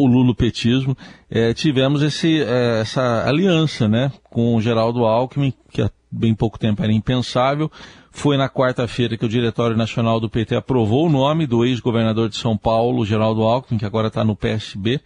o 0.00 0.06
lulopetismo, 0.06 0.96
é, 1.30 1.52
tivemos 1.52 2.02
esse, 2.02 2.42
é, 2.42 2.80
essa 2.80 3.26
aliança 3.26 3.86
né, 3.88 4.10
com 4.30 4.54
o 4.54 4.60
Geraldo 4.60 5.04
Alckmin, 5.04 5.52
que 5.70 5.82
há 5.82 5.90
bem 6.10 6.34
pouco 6.34 6.58
tempo 6.58 6.82
era 6.82 6.92
impensável. 6.92 7.70
Foi 8.10 8.36
na 8.36 8.48
quarta-feira 8.48 9.16
que 9.16 9.24
o 9.24 9.28
Diretório 9.28 9.76
Nacional 9.76 10.20
do 10.20 10.28
PT 10.28 10.54
aprovou 10.54 11.06
o 11.06 11.10
nome 11.10 11.46
do 11.46 11.64
ex-governador 11.64 12.28
de 12.28 12.36
São 12.36 12.56
Paulo, 12.56 13.06
Geraldo 13.06 13.42
Alckmin, 13.42 13.78
que 13.78 13.86
agora 13.86 14.08
está 14.08 14.22
no 14.24 14.36
PSB, 14.36 15.00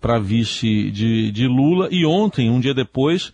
para 0.00 0.18
vice 0.18 0.90
de, 0.90 1.30
de 1.30 1.46
Lula. 1.46 1.88
E 1.90 2.06
ontem, 2.06 2.50
um 2.50 2.60
dia 2.60 2.74
depois, 2.74 3.32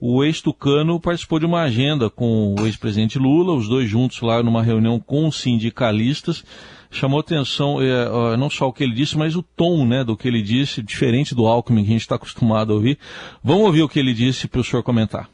o 0.00 0.24
ex-tucano 0.24 0.98
participou 0.98 1.38
de 1.38 1.46
uma 1.46 1.62
agenda 1.62 2.10
com 2.10 2.54
o 2.58 2.66
ex-presidente 2.66 3.18
Lula, 3.18 3.54
os 3.54 3.68
dois 3.68 3.88
juntos 3.88 4.20
lá 4.20 4.42
numa 4.42 4.62
reunião 4.62 4.98
com 4.98 5.30
sindicalistas. 5.30 6.44
Chamou 6.92 7.20
atenção 7.20 7.80
é, 7.80 8.36
não 8.36 8.50
só 8.50 8.68
o 8.68 8.72
que 8.72 8.84
ele 8.84 8.94
disse, 8.94 9.16
mas 9.16 9.34
o 9.34 9.42
tom 9.42 9.86
né, 9.86 10.04
do 10.04 10.14
que 10.14 10.28
ele 10.28 10.42
disse, 10.42 10.82
diferente 10.82 11.34
do 11.34 11.46
Alckmin 11.46 11.82
que 11.82 11.88
a 11.88 11.92
gente 11.92 12.02
está 12.02 12.16
acostumado 12.16 12.70
a 12.70 12.76
ouvir. 12.76 12.98
Vamos 13.42 13.64
ouvir 13.64 13.82
o 13.82 13.88
que 13.88 13.98
ele 13.98 14.12
disse 14.12 14.46
para 14.46 14.60
o 14.60 14.64
senhor 14.64 14.82
comentar. 14.82 15.28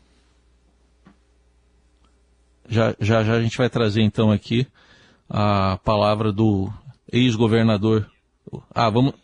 Já, 2.69 2.95
já, 3.01 3.25
já 3.25 3.33
a 3.33 3.43
gente 3.43 3.59
vai 3.59 3.69
trazer 3.69 4.03
então 4.03 4.31
aqui 4.31 4.69
a 5.29 5.81
palavra 5.83 6.33
do 6.33 6.73
ex-governador. 7.13 8.09
Ah, 8.73 8.89
vamos. 8.89 9.15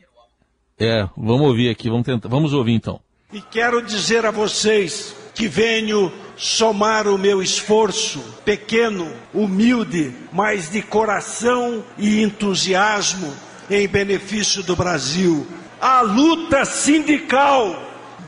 É, 0.77 1.09
vamos 1.17 1.47
ouvir 1.47 1.71
aqui, 1.71 1.89
vamos 1.89 2.05
tentar. 2.05 2.29
Vamos 2.29 2.53
ouvir 2.53 2.73
então. 2.73 3.01
E 3.33 3.41
quero 3.41 3.81
dizer 3.81 4.27
a 4.27 4.33
vocês 4.33 5.24
que 5.35 5.49
venho 5.49 6.13
somar 6.37 7.07
o 7.09 7.19
meu 7.19 7.43
esforço, 7.43 8.21
pequeno, 8.45 9.11
humilde, 9.33 10.15
mas 10.33 10.71
de 10.71 10.83
coração 10.83 11.85
e 11.99 12.23
entusiasmo 12.23 13.35
em 13.71 13.87
benefício 13.89 14.63
do 14.63 14.77
Brasil. 14.77 15.47
A 15.81 16.01
luta 16.01 16.65
sindical 16.65 17.83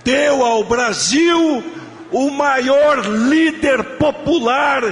deu 0.04 0.44
ao 0.44 0.64
Brasil 0.64 1.64
o 2.10 2.30
maior 2.30 3.00
líder 3.06 3.82
popular 3.98 4.82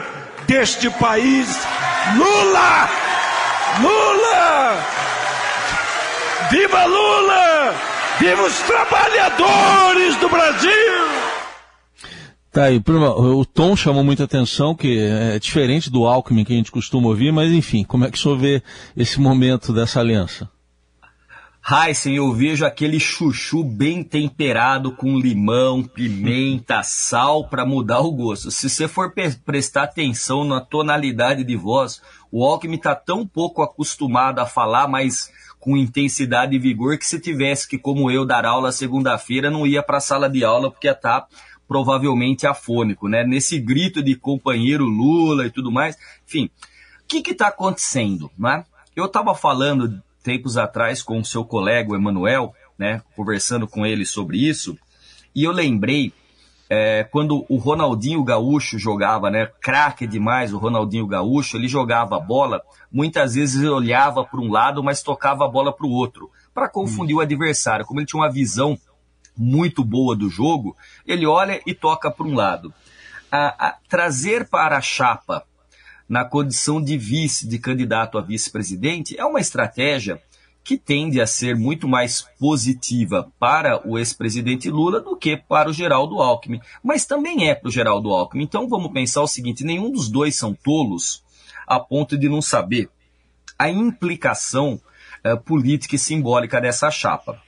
deste 0.46 0.90
país, 0.90 1.48
Lula! 2.16 2.90
Lula! 3.80 4.86
Viva 6.50 6.84
Lula! 6.84 7.74
Viva 8.18 8.42
os 8.42 8.58
trabalhadores 8.60 10.16
do 10.16 10.28
Brasil! 10.28 11.23
Tá 12.54 12.66
aí, 12.66 12.80
o 12.86 13.44
tom 13.44 13.74
chamou 13.74 14.04
muita 14.04 14.22
atenção, 14.22 14.76
que 14.76 14.96
é 14.96 15.40
diferente 15.40 15.90
do 15.90 16.06
Alckmin 16.06 16.44
que 16.44 16.52
a 16.52 16.56
gente 16.56 16.70
costuma 16.70 17.08
ouvir, 17.08 17.32
mas 17.32 17.50
enfim, 17.50 17.82
como 17.82 18.04
é 18.04 18.10
que 18.12 18.16
o 18.16 18.20
senhor 18.20 18.38
vê 18.38 18.62
esse 18.96 19.20
momento 19.20 19.72
dessa 19.72 19.98
aliança? 19.98 20.48
Heisen, 21.68 22.14
eu 22.14 22.32
vejo 22.32 22.64
aquele 22.64 23.00
chuchu 23.00 23.64
bem 23.64 24.04
temperado 24.04 24.92
com 24.92 25.18
limão, 25.18 25.82
pimenta, 25.82 26.80
sal 26.84 27.48
para 27.48 27.66
mudar 27.66 27.98
o 28.02 28.12
gosto. 28.12 28.52
Se 28.52 28.70
você 28.70 28.86
for 28.86 29.12
prestar 29.44 29.82
atenção 29.82 30.44
na 30.44 30.60
tonalidade 30.60 31.42
de 31.42 31.56
voz, 31.56 32.00
o 32.30 32.44
Alckmin 32.44 32.76
está 32.76 32.94
tão 32.94 33.26
pouco 33.26 33.62
acostumado 33.62 34.38
a 34.38 34.46
falar 34.46 34.86
mais 34.86 35.28
com 35.58 35.76
intensidade 35.76 36.54
e 36.54 36.58
vigor 36.58 36.98
que 36.98 37.06
se 37.06 37.18
tivesse 37.18 37.66
que, 37.66 37.78
como 37.78 38.10
eu, 38.10 38.24
dar 38.24 38.44
aula 38.44 38.70
segunda-feira, 38.70 39.50
não 39.50 39.66
ia 39.66 39.82
para 39.82 39.96
a 39.96 40.00
sala 40.00 40.28
de 40.28 40.44
aula 40.44 40.70
porque 40.70 40.86
estar 40.86 41.22
tá 41.22 41.26
provavelmente 41.74 42.46
afônico, 42.46 43.08
né? 43.08 43.24
Nesse 43.24 43.58
grito 43.58 44.00
de 44.00 44.14
companheiro 44.14 44.84
Lula 44.84 45.44
e 45.44 45.50
tudo 45.50 45.72
mais. 45.72 45.98
Enfim, 46.24 46.48
o 47.02 47.06
que 47.08 47.32
está 47.32 47.48
acontecendo, 47.48 48.30
né? 48.38 48.64
Eu 48.94 49.06
estava 49.06 49.34
falando 49.34 50.00
tempos 50.22 50.56
atrás 50.56 51.02
com 51.02 51.18
o 51.18 51.24
seu 51.24 51.44
colega, 51.44 51.90
o 51.90 51.96
Emanuel, 51.96 52.54
né? 52.78 53.02
Conversando 53.16 53.66
com 53.66 53.84
ele 53.84 54.06
sobre 54.06 54.38
isso, 54.38 54.78
e 55.34 55.42
eu 55.42 55.50
lembrei 55.50 56.12
é, 56.70 57.02
quando 57.02 57.44
o 57.48 57.56
Ronaldinho 57.56 58.22
Gaúcho 58.22 58.78
jogava, 58.78 59.28
né? 59.28 59.50
Craque 59.60 60.06
demais 60.06 60.54
o 60.54 60.58
Ronaldinho 60.58 61.08
Gaúcho, 61.08 61.56
ele 61.56 61.66
jogava 61.66 62.18
a 62.18 62.20
bola, 62.20 62.62
muitas 62.88 63.34
vezes 63.34 63.60
ele 63.60 63.68
olhava 63.68 64.24
para 64.24 64.40
um 64.40 64.48
lado, 64.48 64.80
mas 64.80 65.02
tocava 65.02 65.44
a 65.44 65.48
bola 65.48 65.72
para 65.72 65.88
o 65.88 65.90
outro, 65.90 66.30
para 66.54 66.68
confundir 66.68 67.16
hum. 67.16 67.18
o 67.18 67.22
adversário. 67.22 67.84
Como 67.84 67.98
ele 67.98 68.06
tinha 68.06 68.22
uma 68.22 68.30
visão 68.30 68.78
muito 69.36 69.84
boa 69.84 70.16
do 70.16 70.28
jogo, 70.28 70.76
ele 71.06 71.26
olha 71.26 71.60
e 71.66 71.74
toca 71.74 72.10
para 72.10 72.26
um 72.26 72.34
lado. 72.34 72.72
A, 73.30 73.68
a, 73.68 73.76
trazer 73.88 74.48
para 74.48 74.76
a 74.76 74.80
chapa, 74.80 75.44
na 76.08 76.24
condição 76.24 76.82
de 76.82 76.96
vice, 76.96 77.48
de 77.48 77.58
candidato 77.58 78.18
a 78.18 78.20
vice-presidente, 78.20 79.18
é 79.18 79.24
uma 79.24 79.40
estratégia 79.40 80.20
que 80.64 80.78
tende 80.78 81.20
a 81.20 81.26
ser 81.26 81.54
muito 81.54 81.86
mais 81.86 82.22
positiva 82.38 83.30
para 83.38 83.86
o 83.86 83.98
ex-presidente 83.98 84.70
Lula 84.70 84.98
do 84.98 85.14
que 85.14 85.36
para 85.36 85.68
o 85.68 85.72
Geraldo 85.72 86.22
Alckmin. 86.22 86.60
Mas 86.82 87.04
também 87.04 87.50
é 87.50 87.54
para 87.54 87.68
o 87.68 87.70
Geraldo 87.70 88.10
Alckmin. 88.10 88.44
Então 88.44 88.66
vamos 88.66 88.90
pensar 88.90 89.22
o 89.22 89.28
seguinte: 89.28 89.62
nenhum 89.62 89.92
dos 89.92 90.08
dois 90.08 90.36
são 90.36 90.54
tolos 90.54 91.22
a 91.66 91.78
ponto 91.78 92.16
de 92.16 92.28
não 92.28 92.40
saber 92.40 92.88
a 93.58 93.68
implicação 93.68 94.80
uh, 95.24 95.38
política 95.42 95.96
e 95.96 95.98
simbólica 95.98 96.60
dessa 96.60 96.90
chapa. 96.90 97.40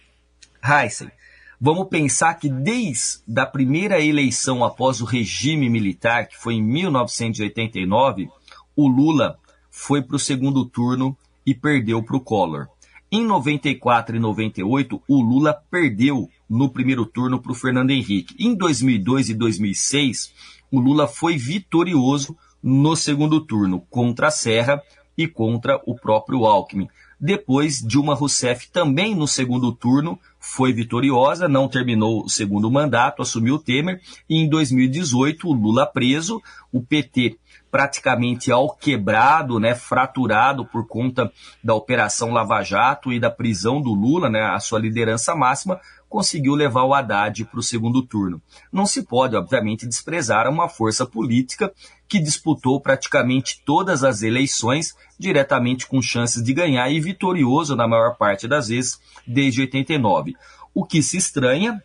Heisen, 0.62 1.11
vamos 1.60 1.88
pensar 1.88 2.34
que 2.34 2.48
desde 2.48 3.20
a 3.38 3.46
primeira 3.46 4.00
eleição 4.00 4.64
após 4.64 5.00
o 5.00 5.04
regime 5.04 5.68
militar, 5.68 6.28
que 6.28 6.36
foi 6.36 6.54
em 6.54 6.62
1989, 6.62 8.28
o 8.75 8.88
Lula 8.88 9.38
foi 9.70 10.02
para 10.02 10.16
o 10.16 10.18
segundo 10.18 10.64
turno 10.64 11.16
e 11.44 11.54
perdeu 11.54 12.02
para 12.02 12.16
o 12.16 12.20
Collor. 12.20 12.68
Em 13.10 13.25
94 13.25 14.16
e 14.16 14.18
98, 14.18 15.02
o 15.06 15.22
Lula 15.22 15.54
perdeu 15.70 16.28
no 16.48 16.68
primeiro 16.68 17.06
turno 17.06 17.40
para 17.40 17.52
o 17.52 17.54
Fernando 17.54 17.90
Henrique. 17.90 18.34
Em 18.38 18.54
2002 18.54 19.30
e 19.30 19.34
2006, 19.34 20.32
o 20.70 20.80
Lula 20.80 21.06
foi 21.06 21.36
vitorioso 21.36 22.36
no 22.62 22.96
segundo 22.96 23.40
turno 23.40 23.80
contra 23.88 24.26
a 24.26 24.30
Serra 24.30 24.82
e 25.16 25.28
contra 25.28 25.80
o 25.86 25.94
próprio 25.94 26.44
Alckmin. 26.44 26.88
Depois, 27.18 27.80
Dilma 27.80 28.14
Rousseff 28.14 28.68
também 28.70 29.14
no 29.14 29.26
segundo 29.26 29.72
turno 29.72 30.18
foi 30.48 30.72
vitoriosa, 30.72 31.48
não 31.48 31.68
terminou 31.68 32.24
o 32.24 32.28
segundo 32.28 32.70
mandato, 32.70 33.20
assumiu 33.20 33.56
o 33.56 33.58
Temer, 33.58 34.00
e 34.30 34.36
em 34.36 34.48
2018 34.48 35.48
o 35.48 35.52
Lula 35.52 35.84
preso, 35.84 36.40
o 36.72 36.80
PT 36.80 37.36
praticamente 37.68 38.50
ao 38.50 38.70
quebrado, 38.70 39.58
né, 39.58 39.74
fraturado 39.74 40.64
por 40.64 40.86
conta 40.86 41.30
da 41.62 41.74
Operação 41.74 42.30
Lava 42.30 42.62
Jato 42.62 43.12
e 43.12 43.18
da 43.18 43.30
prisão 43.30 43.82
do 43.82 43.92
Lula, 43.92 44.30
né, 44.30 44.44
a 44.44 44.60
sua 44.60 44.78
liderança 44.78 45.34
máxima, 45.34 45.80
conseguiu 46.08 46.54
levar 46.54 46.84
o 46.84 46.94
Haddad 46.94 47.44
para 47.44 47.60
o 47.60 47.62
segundo 47.62 48.02
turno. 48.02 48.40
Não 48.72 48.86
se 48.86 49.02
pode, 49.02 49.36
obviamente, 49.36 49.86
desprezar 49.86 50.48
uma 50.48 50.68
força 50.68 51.04
política 51.04 51.72
que 52.08 52.20
disputou 52.20 52.80
praticamente 52.80 53.62
todas 53.64 54.04
as 54.04 54.22
eleições 54.22 54.94
diretamente 55.18 55.86
com 55.86 56.00
chances 56.00 56.42
de 56.42 56.54
ganhar 56.54 56.90
e 56.90 57.00
vitorioso 57.00 57.75
na 57.75 57.88
maior 57.88 58.16
parte 58.16 58.46
das 58.46 58.68
vezes 58.68 59.00
desde 59.26 59.62
89. 59.62 60.34
O 60.75 60.84
que 60.84 61.02
se 61.02 61.16
estranha, 61.16 61.82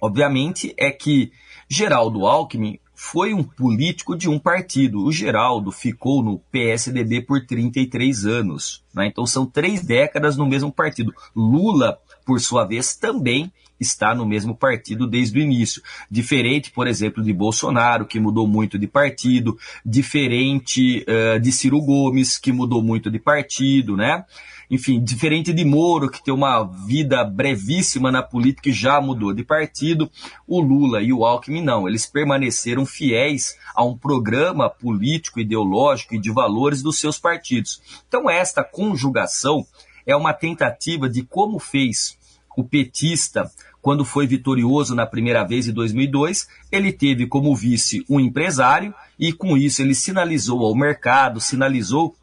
obviamente, 0.00 0.74
é 0.76 0.90
que 0.90 1.32
Geraldo 1.68 2.26
Alckmin 2.26 2.78
foi 2.96 3.34
um 3.34 3.44
político 3.44 4.16
de 4.16 4.28
um 4.28 4.38
partido. 4.38 5.04
O 5.04 5.12
Geraldo 5.12 5.70
ficou 5.70 6.22
no 6.22 6.38
PSDB 6.50 7.20
por 7.20 7.44
33 7.44 8.24
anos. 8.24 8.82
Né? 8.94 9.06
Então 9.06 9.26
são 9.26 9.44
três 9.44 9.84
décadas 9.84 10.36
no 10.36 10.46
mesmo 10.46 10.72
partido. 10.72 11.14
Lula, 11.34 11.98
por 12.26 12.40
sua 12.40 12.64
vez, 12.64 12.96
também 12.96 13.52
está 13.78 14.14
no 14.14 14.26
mesmo 14.26 14.54
partido 14.54 15.06
desde 15.06 15.38
o 15.38 15.42
início. 15.42 15.82
Diferente, 16.10 16.70
por 16.70 16.86
exemplo, 16.86 17.22
de 17.22 17.32
Bolsonaro, 17.32 18.06
que 18.06 18.18
mudou 18.18 18.46
muito 18.46 18.78
de 18.78 18.86
partido, 18.86 19.56
diferente 19.84 21.04
uh, 21.06 21.38
de 21.38 21.52
Ciro 21.52 21.80
Gomes, 21.80 22.36
que 22.36 22.52
mudou 22.52 22.82
muito 22.82 23.10
de 23.10 23.18
partido, 23.18 23.96
né? 23.96 24.24
Enfim, 24.68 25.02
diferente 25.02 25.52
de 25.52 25.64
Moro, 25.64 26.10
que 26.10 26.22
tem 26.22 26.34
uma 26.34 26.64
vida 26.64 27.22
brevíssima 27.24 28.10
na 28.10 28.20
política 28.20 28.68
e 28.68 28.72
já 28.72 29.00
mudou 29.00 29.32
de 29.32 29.44
partido, 29.44 30.10
o 30.46 30.60
Lula 30.60 31.00
e 31.00 31.12
o 31.12 31.24
Alckmin 31.24 31.62
não. 31.62 31.86
Eles 31.86 32.04
permaneceram 32.04 32.84
fiéis 32.84 33.56
a 33.76 33.84
um 33.84 33.96
programa 33.96 34.68
político, 34.68 35.38
ideológico 35.38 36.16
e 36.16 36.18
de 36.18 36.32
valores 36.32 36.82
dos 36.82 36.98
seus 36.98 37.16
partidos. 37.16 37.80
Então, 38.08 38.28
esta 38.28 38.64
conjugação 38.64 39.64
é 40.06 40.14
uma 40.14 40.32
tentativa 40.32 41.08
de 41.08 41.22
como 41.22 41.58
fez 41.58 42.16
o 42.56 42.64
petista, 42.64 43.50
quando 43.82 44.04
foi 44.04 44.26
vitorioso 44.26 44.94
na 44.94 45.06
primeira 45.06 45.44
vez 45.44 45.68
em 45.68 45.72
2002, 45.72 46.48
ele 46.72 46.92
teve 46.92 47.26
como 47.26 47.54
vice 47.54 48.04
um 48.08 48.18
empresário 48.18 48.94
e 49.18 49.32
com 49.32 49.56
isso 49.56 49.82
ele 49.82 49.94
sinalizou 49.94 50.64
ao 50.64 50.74
mercado, 50.74 51.40
sinalizou 51.40 52.16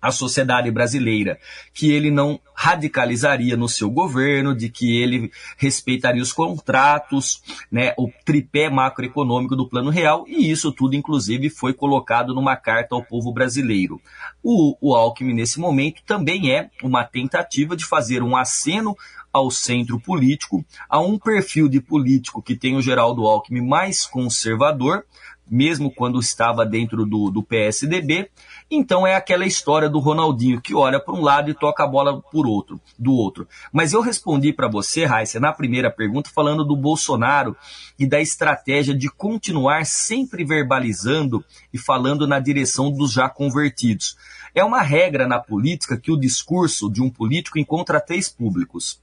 à 0.00 0.10
sociedade 0.10 0.70
brasileira 0.70 1.38
que 1.72 1.92
ele 1.92 2.10
não 2.10 2.40
radicalizaria 2.54 3.56
no 3.56 3.68
seu 3.68 3.90
governo, 3.90 4.54
de 4.54 4.68
que 4.68 5.00
ele 5.00 5.30
respeitaria 5.56 6.22
os 6.22 6.32
contratos, 6.32 7.42
né, 7.70 7.94
o 7.96 8.10
tripé 8.24 8.68
macroeconômico 8.68 9.54
do 9.54 9.68
Plano 9.68 9.90
Real, 9.90 10.24
e 10.26 10.50
isso 10.50 10.72
tudo, 10.72 10.96
inclusive, 10.96 11.50
foi 11.50 11.72
colocado 11.72 12.34
numa 12.34 12.56
carta 12.56 12.94
ao 12.94 13.04
povo 13.04 13.32
brasileiro. 13.32 14.00
O, 14.42 14.76
o 14.80 14.94
Alckmin, 14.94 15.34
nesse 15.34 15.60
momento, 15.60 16.02
também 16.04 16.52
é 16.52 16.68
uma 16.82 17.04
tentativa 17.04 17.76
de 17.76 17.84
fazer 17.84 18.22
um 18.22 18.36
aceno 18.36 18.96
ao 19.32 19.50
centro 19.50 20.00
político, 20.00 20.64
a 20.88 20.98
um 21.00 21.18
perfil 21.18 21.68
de 21.68 21.80
político 21.80 22.42
que 22.42 22.56
tem 22.56 22.76
o 22.76 22.82
Geraldo 22.82 23.26
Alckmin 23.26 23.60
mais 23.60 24.06
conservador, 24.06 25.04
mesmo 25.50 25.90
quando 25.90 26.18
estava 26.18 26.64
dentro 26.64 27.04
do, 27.04 27.30
do 27.30 27.42
PSDB. 27.42 28.30
Então 28.70 29.06
é 29.06 29.14
aquela 29.14 29.46
história 29.46 29.88
do 29.88 29.98
Ronaldinho 29.98 30.60
que 30.60 30.74
olha 30.74 31.00
para 31.00 31.14
um 31.14 31.22
lado 31.22 31.50
e 31.50 31.54
toca 31.54 31.84
a 31.84 31.86
bola 31.86 32.20
por 32.20 32.46
outro, 32.46 32.80
do 32.98 33.12
outro. 33.12 33.48
Mas 33.72 33.92
eu 33.92 34.00
respondi 34.00 34.52
para 34.52 34.68
você, 34.68 35.04
Raíssa, 35.04 35.40
na 35.40 35.52
primeira 35.52 35.90
pergunta, 35.90 36.30
falando 36.32 36.64
do 36.64 36.76
Bolsonaro 36.76 37.56
e 37.98 38.06
da 38.06 38.20
estratégia 38.20 38.94
de 38.94 39.08
continuar 39.08 39.86
sempre 39.86 40.44
verbalizando 40.44 41.44
e 41.72 41.78
falando 41.78 42.26
na 42.26 42.38
direção 42.38 42.90
dos 42.90 43.12
já 43.12 43.28
convertidos. 43.28 44.16
É 44.54 44.64
uma 44.64 44.82
regra 44.82 45.26
na 45.26 45.38
política 45.38 45.96
que 45.96 46.10
o 46.10 46.18
discurso 46.18 46.90
de 46.90 47.02
um 47.02 47.10
político 47.10 47.58
encontra 47.58 48.00
três 48.00 48.28
públicos 48.28 49.00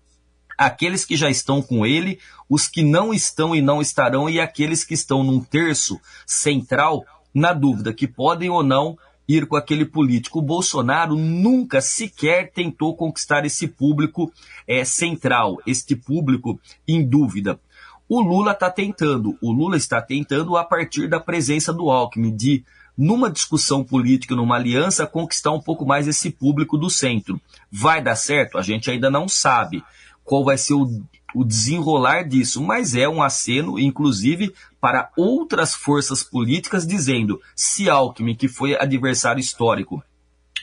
aqueles 0.58 1.06
que 1.06 1.15
já 1.15 1.30
estão 1.30 1.62
com 1.62 1.86
ele, 1.86 2.20
os 2.50 2.68
que 2.68 2.84
não 2.84 3.13
estão 3.13 3.56
e 3.56 3.62
não 3.62 3.82
estarão, 3.82 4.30
e 4.30 4.39
aqueles 4.39 4.84
que 4.84 4.94
estão 4.94 5.24
num 5.24 5.39
terço 5.39 6.00
central, 6.26 7.06
na 7.34 7.54
dúvida 7.54 7.94
que 7.94 8.08
podem 8.08 8.50
ou 8.50 8.63
não 8.63 8.98
ir 9.28 9.48
com 9.48 9.56
aquele 9.56 9.86
político. 9.86 10.39
O 10.39 10.44
Bolsonaro 10.44 11.15
nunca 11.15 11.82
sequer 11.82 12.52
tentou 12.52 12.96
conquistar 12.96 13.46
esse 13.46 13.68
público 13.68 14.32
é, 14.68 14.86
central, 14.86 15.58
este 15.65 15.96
público 15.96 16.60
em 16.88 17.04
dúvida. 17.04 17.60
O 18.08 18.22
Lula 18.22 18.52
está 18.52 18.70
tentando, 18.70 19.36
o 19.41 19.52
Lula 19.52 19.78
está 19.78 20.00
tentando 20.00 20.56
a 20.56 20.63
partir 20.63 21.08
da 21.08 21.20
presença 21.20 21.74
do 21.74 21.89
Alckmin, 21.89 22.36
de 22.36 22.63
numa 22.98 23.30
discussão 23.30 23.84
política, 23.84 24.36
numa 24.36 24.56
aliança, 24.56 25.08
conquistar 25.08 25.52
um 25.52 25.60
pouco 25.60 25.86
mais 25.86 26.08
esse 26.08 26.30
público 26.30 26.78
do 26.78 26.89
centro. 26.89 27.41
Vai 27.72 28.02
dar 28.02 28.15
certo? 28.15 28.58
A 28.58 28.62
gente 28.62 28.89
ainda 28.89 29.10
não 29.10 29.28
sabe 29.28 29.84
qual 30.26 30.44
vai 30.44 30.58
ser 30.58 30.74
o, 30.74 31.02
o 31.34 31.46
desenrolar 31.46 32.24
disso, 32.24 32.62
mas 32.62 32.96
é 32.96 33.08
um 33.08 33.24
aceno, 33.24 33.80
inclusive, 33.80 34.54
para 34.82 35.10
outras 35.16 35.74
forças 35.74 36.24
políticas, 36.24 36.86
dizendo: 36.86 37.40
se 37.56 37.90
Alckmin, 37.90 38.36
que 38.36 38.50
foi 38.50 38.76
adversário 38.76 39.40
histórico 39.40 40.04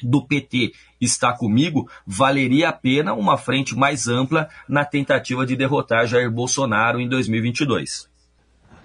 do 0.03 0.27
PT, 0.27 0.73
está 1.01 1.33
comigo, 1.33 1.89
valeria 2.07 2.69
a 2.69 2.73
pena 2.73 3.15
uma 3.15 3.39
frente 3.39 3.77
mais 3.77 4.09
ampla 4.09 4.49
na 4.69 4.85
tentativa 4.85 5.47
de 5.47 5.55
derrotar 5.55 6.07
Jair 6.07 6.31
Bolsonaro 6.31 7.01
em 7.01 7.09
2022. 7.09 8.12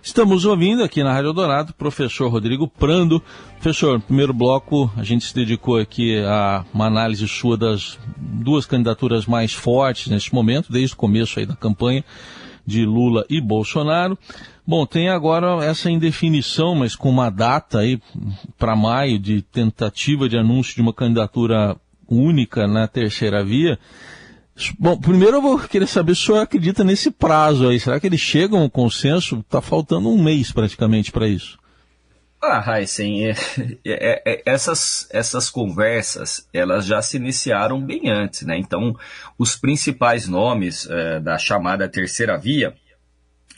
Estamos 0.08 0.46
ouvindo 0.46 0.86
aqui 0.86 1.04
na 1.04 1.12
Rádio 1.12 1.34
Dourado 1.34 1.74
professor 1.74 2.30
Rodrigo 2.32 2.66
Prando. 2.66 3.22
Professor, 3.60 4.00
primeiro 4.00 4.34
bloco 4.34 4.90
a 4.96 5.04
gente 5.04 5.26
se 5.26 5.36
dedicou 5.36 5.78
aqui 5.78 6.18
a 6.24 6.64
uma 6.74 6.86
análise 6.86 7.28
sua 7.28 7.58
das 7.58 8.00
duas 8.18 8.66
candidaturas 8.66 9.26
mais 9.26 9.54
fortes 9.54 10.08
neste 10.08 10.34
momento, 10.34 10.72
desde 10.72 10.94
o 10.94 10.98
começo 10.98 11.38
aí 11.38 11.46
da 11.46 11.58
campanha 11.58 12.06
de 12.66 12.86
Lula 12.86 13.26
e 13.30 13.42
Bolsonaro. 13.42 14.18
Bom, 14.66 14.86
tem 14.86 15.10
agora 15.10 15.64
essa 15.66 15.92
indefinição, 15.92 16.74
mas 16.74 16.96
com 16.96 17.10
uma 17.10 17.30
data 17.30 17.80
aí 17.80 18.00
para 18.58 18.78
maio 18.78 19.20
de 19.20 19.42
tentativa 19.42 20.30
de 20.30 20.38
anúncio 20.38 20.74
de 20.74 20.82
uma 20.82 20.94
candidatura 20.94 21.76
única 22.08 22.66
na 22.66 22.88
terceira 22.88 23.44
via. 23.44 23.78
Bom, 24.80 24.98
primeiro 24.98 25.38
eu 25.38 25.42
vou 25.42 25.60
querer 25.60 25.88
saber 25.88 26.16
se 26.16 26.24
o 26.24 26.26
senhor 26.26 26.40
acredita 26.40 26.84
nesse 26.84 27.12
prazo 27.12 27.68
aí. 27.68 27.80
Será 27.80 28.00
que 28.00 28.08
eles 28.08 28.20
chegam 28.20 28.60
ao 28.62 28.70
consenso? 28.70 29.40
Está 29.40 29.62
faltando 29.62 30.10
um 30.10 30.22
mês 30.22 30.52
praticamente 30.52 31.12
para 31.12 31.28
isso. 31.28 31.60
Ah, 32.42 32.80
Heisen, 32.80 33.28
é, 33.30 33.36
é, 33.86 34.22
é, 34.26 34.44
essas, 34.46 35.08
essas 35.12 35.50
conversas, 35.50 36.48
elas 36.54 36.86
já 36.86 37.02
se 37.02 37.18
iniciaram 37.18 37.82
bem 37.82 38.10
antes, 38.10 38.44
né? 38.44 38.58
Então, 38.58 38.96
os 39.38 39.56
principais 39.56 40.28
nomes 40.28 40.88
é, 40.90 41.20
da 41.20 41.38
chamada 41.38 41.90
terceira 41.90 42.38
via, 42.38 42.76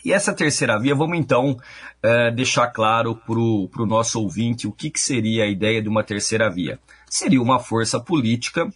e 0.03 0.13
essa 0.13 0.33
terceira 0.33 0.79
via, 0.79 0.95
vamos 0.95 1.17
então 1.17 1.57
é, 2.01 2.31
deixar 2.31 2.67
claro 2.67 3.15
para 3.15 3.37
o 3.37 3.85
nosso 3.85 4.21
ouvinte 4.21 4.65
o 4.65 4.71
que, 4.71 4.89
que 4.89 4.99
seria 4.99 5.43
a 5.43 5.47
ideia 5.47 5.81
de 5.81 5.89
uma 5.89 6.03
terceira 6.03 6.49
via. 6.49 6.79
Seria 7.09 7.41
uma 7.41 7.59
força 7.59 7.99
política 7.99 8.69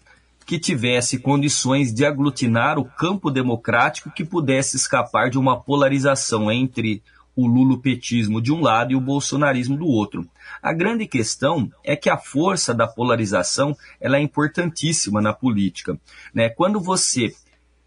que 0.45 0.59
tivesse 0.59 1.19
condições 1.19 1.93
de 1.93 2.05
aglutinar 2.05 2.77
o 2.77 2.85
campo 2.85 3.31
democrático 3.31 4.11
que 4.11 4.25
pudesse 4.25 4.75
escapar 4.75 5.29
de 5.29 5.37
uma 5.37 5.59
polarização 5.59 6.51
entre 6.51 7.01
o 7.35 7.47
lulopetismo 7.47 8.41
de 8.41 8.51
um 8.51 8.61
lado 8.61 8.91
e 8.91 8.95
o 8.95 9.01
bolsonarismo 9.01 9.77
do 9.77 9.87
outro. 9.87 10.27
A 10.61 10.71
grande 10.71 11.07
questão 11.07 11.71
é 11.83 11.95
que 11.95 12.09
a 12.09 12.17
força 12.17 12.73
da 12.73 12.87
polarização 12.87 13.75
ela 13.99 14.17
é 14.17 14.21
importantíssima 14.21 15.21
na 15.21 15.33
política. 15.33 15.97
Né? 16.33 16.49
Quando 16.49 16.79
você 16.79 17.33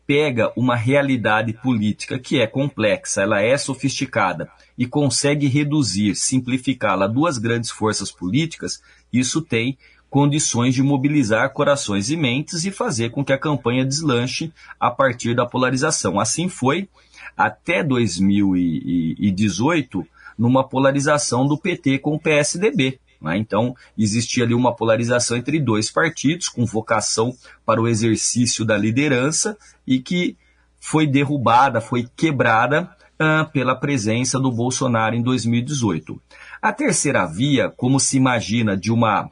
pega 0.06 0.52
uma 0.56 0.76
realidade 0.76 1.52
política 1.52 2.18
que 2.18 2.40
é 2.40 2.46
complexa, 2.46 3.22
ela 3.22 3.40
é 3.40 3.56
sofisticada 3.56 4.48
e 4.78 4.86
consegue 4.86 5.48
reduzir, 5.48 6.14
simplificá-la 6.14 7.06
a 7.06 7.08
duas 7.08 7.38
grandes 7.38 7.70
forças 7.70 8.12
políticas, 8.12 8.80
isso 9.12 9.42
tem 9.42 9.76
condições 10.08 10.74
de 10.74 10.82
mobilizar 10.82 11.52
corações 11.52 12.10
e 12.10 12.16
mentes 12.16 12.64
e 12.64 12.70
fazer 12.70 13.10
com 13.10 13.22
que 13.24 13.32
a 13.32 13.38
campanha 13.38 13.84
deslanche 13.84 14.52
a 14.78 14.90
partir 14.90 15.34
da 15.34 15.46
polarização. 15.46 16.20
Assim 16.20 16.48
foi 16.48 16.88
até 17.36 17.82
2018, 17.82 20.06
numa 20.38 20.62
polarização 20.66 21.46
do 21.46 21.58
PT 21.58 21.98
com 21.98 22.14
o 22.14 22.20
PSDB. 22.20 22.98
Né? 23.20 23.36
Então, 23.38 23.74
existia 23.96 24.44
ali 24.44 24.54
uma 24.54 24.74
polarização 24.74 25.36
entre 25.36 25.60
dois 25.60 25.90
partidos, 25.90 26.48
com 26.48 26.64
vocação 26.64 27.34
para 27.64 27.80
o 27.80 27.88
exercício 27.88 28.64
da 28.64 28.76
liderança 28.76 29.56
e 29.86 29.98
que 29.98 30.36
foi 30.78 31.06
derrubada, 31.06 31.80
foi 31.80 32.08
quebrada 32.16 32.90
uh, 33.20 33.50
pela 33.50 33.74
presença 33.74 34.38
do 34.38 34.52
Bolsonaro 34.52 35.14
em 35.14 35.22
2018. 35.22 36.20
A 36.62 36.72
terceira 36.72 37.26
via, 37.26 37.70
como 37.70 37.98
se 37.98 38.16
imagina, 38.16 38.76
de 38.76 38.92
uma 38.92 39.30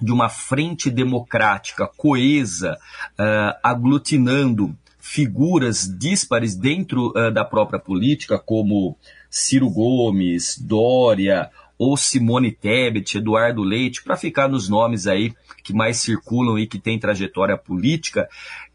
de 0.00 0.12
uma 0.12 0.28
frente 0.28 0.90
democrática 0.90 1.86
coesa, 1.86 2.78
uh, 3.18 3.58
aglutinando 3.62 4.76
figuras 4.98 5.88
díspares 5.98 6.54
dentro 6.54 7.08
uh, 7.10 7.32
da 7.32 7.44
própria 7.44 7.78
política, 7.78 8.38
como 8.38 8.96
Ciro 9.30 9.70
Gomes, 9.70 10.58
Dória 10.58 11.50
ou 11.78 11.96
Simone 11.96 12.50
Tebet, 12.50 13.18
Eduardo 13.18 13.62
Leite, 13.62 14.02
para 14.02 14.16
ficar 14.16 14.48
nos 14.48 14.68
nomes 14.68 15.06
aí 15.06 15.32
que 15.62 15.72
mais 15.72 15.98
circulam 15.98 16.58
e 16.58 16.66
que 16.66 16.78
têm 16.78 16.98
trajetória 16.98 17.56
política, 17.56 18.28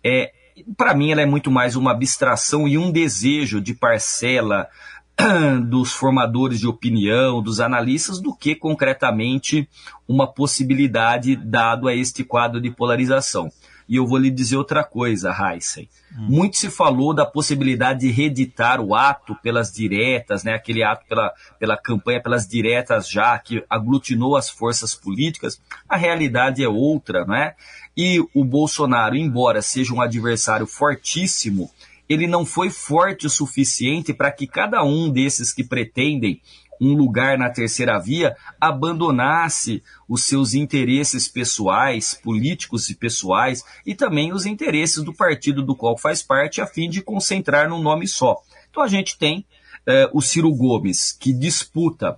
é, 0.04 0.32
para 0.78 0.94
mim 0.94 1.12
ela 1.12 1.22
é 1.22 1.26
muito 1.26 1.52
mais 1.52 1.76
uma 1.76 1.92
abstração 1.92 2.68
e 2.68 2.78
um 2.78 2.92
desejo 2.92 3.60
de 3.60 3.74
parcela 3.74 4.70
dos 5.70 5.94
formadores 5.94 6.60
de 6.60 6.68
opinião, 6.68 7.42
dos 7.42 7.60
analistas, 7.60 8.20
do 8.20 8.36
que 8.36 8.56
concretamente 8.56 9.68
uma 10.08 10.28
possibilidade 10.28 11.36
dado 11.36 11.88
a 11.88 11.96
este 11.96 12.24
quadro 12.24 12.60
de 12.60 12.72
polarização. 12.72 13.52
E 13.88 13.98
eu 13.98 14.08
vou 14.08 14.18
lhe 14.18 14.32
dizer 14.32 14.58
outra 14.58 14.84
coisa, 14.84 15.32
Heisen. 15.32 15.90
Hum. 16.18 16.28
Muito 16.30 16.58
se 16.58 16.70
falou 16.70 17.14
da 17.14 17.26
possibilidade 17.26 18.02
de 18.02 18.12
reeditar 18.12 18.80
o 18.80 18.96
ato 18.96 19.36
pelas 19.42 19.72
diretas, 19.72 20.44
né? 20.44 20.54
aquele 20.54 20.84
ato 20.84 21.06
pela, 21.08 21.34
pela 21.60 21.78
campanha 21.78 22.22
pelas 22.22 22.48
diretas 22.48 23.10
já, 23.10 23.38
que 23.38 23.64
aglutinou 23.70 24.38
as 24.38 24.50
forças 24.50 24.96
políticas. 24.96 25.62
A 25.88 25.98
realidade 25.98 26.64
é 26.64 26.68
outra, 26.68 27.26
né? 27.26 27.56
E 27.96 28.20
o 28.34 28.44
Bolsonaro, 28.44 29.16
embora 29.16 29.62
seja 29.62 29.94
um 29.94 30.02
adversário 30.02 30.66
fortíssimo, 30.66 31.70
ele 32.14 32.28
não 32.28 32.46
foi 32.46 32.70
forte 32.70 33.26
o 33.26 33.30
suficiente 33.30 34.14
para 34.14 34.32
que 34.32 34.48
cada 34.48 34.84
um 34.84 35.10
desses 35.10 35.54
que 35.54 35.64
pretendem 35.64 36.42
um 36.80 36.94
lugar 36.96 37.38
na 37.38 37.50
terceira 37.50 38.00
via 38.00 38.36
abandonasse 38.60 39.84
os 40.08 40.26
seus 40.26 40.54
interesses 40.54 41.28
pessoais, 41.28 42.14
políticos 42.14 42.90
e 42.90 42.96
pessoais, 42.96 43.64
e 43.86 43.96
também 43.96 44.34
os 44.34 44.46
interesses 44.46 45.04
do 45.04 45.14
partido 45.14 45.64
do 45.64 45.76
qual 45.76 45.98
faz 45.98 46.22
parte, 46.22 46.62
a 46.62 46.68
fim 46.68 46.90
de 46.90 47.02
concentrar 47.02 47.70
num 47.70 47.82
nome 47.82 48.08
só. 48.08 48.38
Então 48.70 48.84
a 48.84 48.88
gente 48.88 49.18
tem 49.18 49.46
eh, 49.86 50.10
o 50.14 50.22
Ciro 50.22 50.54
Gomes, 50.54 51.12
que 51.12 51.32
disputa 51.32 52.18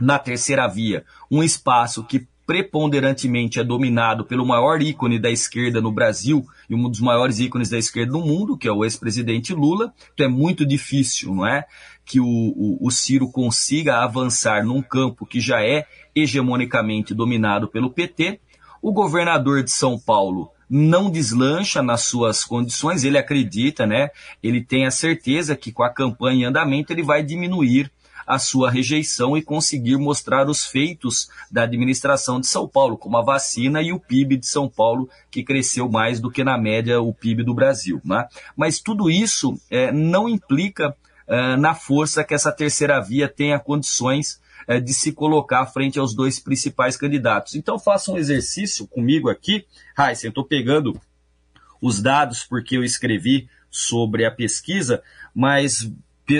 na 0.00 0.18
terceira 0.18 0.66
via 0.66 1.04
um 1.30 1.42
espaço 1.42 2.04
que 2.04 2.26
preponderantemente 2.52 3.58
é 3.58 3.64
dominado 3.64 4.26
pelo 4.26 4.44
maior 4.44 4.82
ícone 4.82 5.18
da 5.18 5.30
esquerda 5.30 5.80
no 5.80 5.90
Brasil 5.90 6.44
e 6.68 6.74
um 6.74 6.86
dos 6.86 7.00
maiores 7.00 7.38
ícones 7.38 7.70
da 7.70 7.78
esquerda 7.78 8.12
no 8.12 8.20
mundo, 8.20 8.58
que 8.58 8.68
é 8.68 8.70
o 8.70 8.84
ex-presidente 8.84 9.54
Lula. 9.54 9.90
Então 10.12 10.26
é 10.26 10.28
muito 10.28 10.66
difícil, 10.66 11.34
não 11.34 11.46
é? 11.46 11.64
Que 12.04 12.20
o, 12.20 12.26
o, 12.26 12.76
o 12.82 12.90
Ciro 12.90 13.30
consiga 13.30 14.02
avançar 14.04 14.66
num 14.66 14.82
campo 14.82 15.24
que 15.24 15.40
já 15.40 15.64
é 15.64 15.86
hegemonicamente 16.14 17.14
dominado 17.14 17.68
pelo 17.68 17.88
PT. 17.88 18.38
O 18.82 18.92
governador 18.92 19.62
de 19.62 19.70
São 19.70 19.98
Paulo 19.98 20.50
não 20.68 21.10
deslancha 21.10 21.82
nas 21.82 22.02
suas 22.02 22.44
condições, 22.44 23.02
ele 23.02 23.16
acredita, 23.16 23.86
né? 23.86 24.10
Ele 24.42 24.60
tem 24.60 24.84
a 24.84 24.90
certeza 24.90 25.56
que 25.56 25.72
com 25.72 25.84
a 25.84 25.88
campanha 25.88 26.42
em 26.42 26.44
andamento 26.44 26.92
ele 26.92 27.02
vai 27.02 27.22
diminuir 27.22 27.90
a 28.26 28.38
sua 28.38 28.70
rejeição 28.70 29.36
e 29.36 29.42
conseguir 29.42 29.96
mostrar 29.96 30.48
os 30.48 30.64
feitos 30.64 31.28
da 31.50 31.62
administração 31.62 32.40
de 32.40 32.46
São 32.46 32.68
Paulo, 32.68 32.96
como 32.96 33.16
a 33.16 33.22
vacina 33.22 33.82
e 33.82 33.92
o 33.92 34.00
PIB 34.00 34.36
de 34.36 34.46
São 34.46 34.68
Paulo, 34.68 35.08
que 35.30 35.42
cresceu 35.42 35.88
mais 35.88 36.20
do 36.20 36.30
que 36.30 36.44
na 36.44 36.58
média 36.58 37.00
o 37.00 37.12
PIB 37.12 37.44
do 37.44 37.54
Brasil. 37.54 38.00
Né? 38.04 38.26
Mas 38.56 38.80
tudo 38.80 39.10
isso 39.10 39.58
é, 39.70 39.90
não 39.92 40.28
implica 40.28 40.96
é, 41.26 41.56
na 41.56 41.74
força 41.74 42.24
que 42.24 42.34
essa 42.34 42.52
terceira 42.52 43.00
via 43.00 43.28
tenha 43.28 43.58
condições 43.58 44.40
é, 44.66 44.80
de 44.80 44.92
se 44.92 45.12
colocar 45.12 45.66
frente 45.66 45.98
aos 45.98 46.14
dois 46.14 46.38
principais 46.38 46.96
candidatos. 46.96 47.54
Então 47.54 47.78
faça 47.78 48.12
um 48.12 48.18
exercício 48.18 48.86
comigo 48.86 49.28
aqui. 49.28 49.66
Raíssa, 49.96 50.26
eu 50.26 50.30
estou 50.30 50.44
pegando 50.44 51.00
os 51.80 52.00
dados 52.00 52.44
porque 52.44 52.76
eu 52.76 52.84
escrevi 52.84 53.48
sobre 53.70 54.24
a 54.24 54.30
pesquisa, 54.30 55.02
mas 55.34 55.90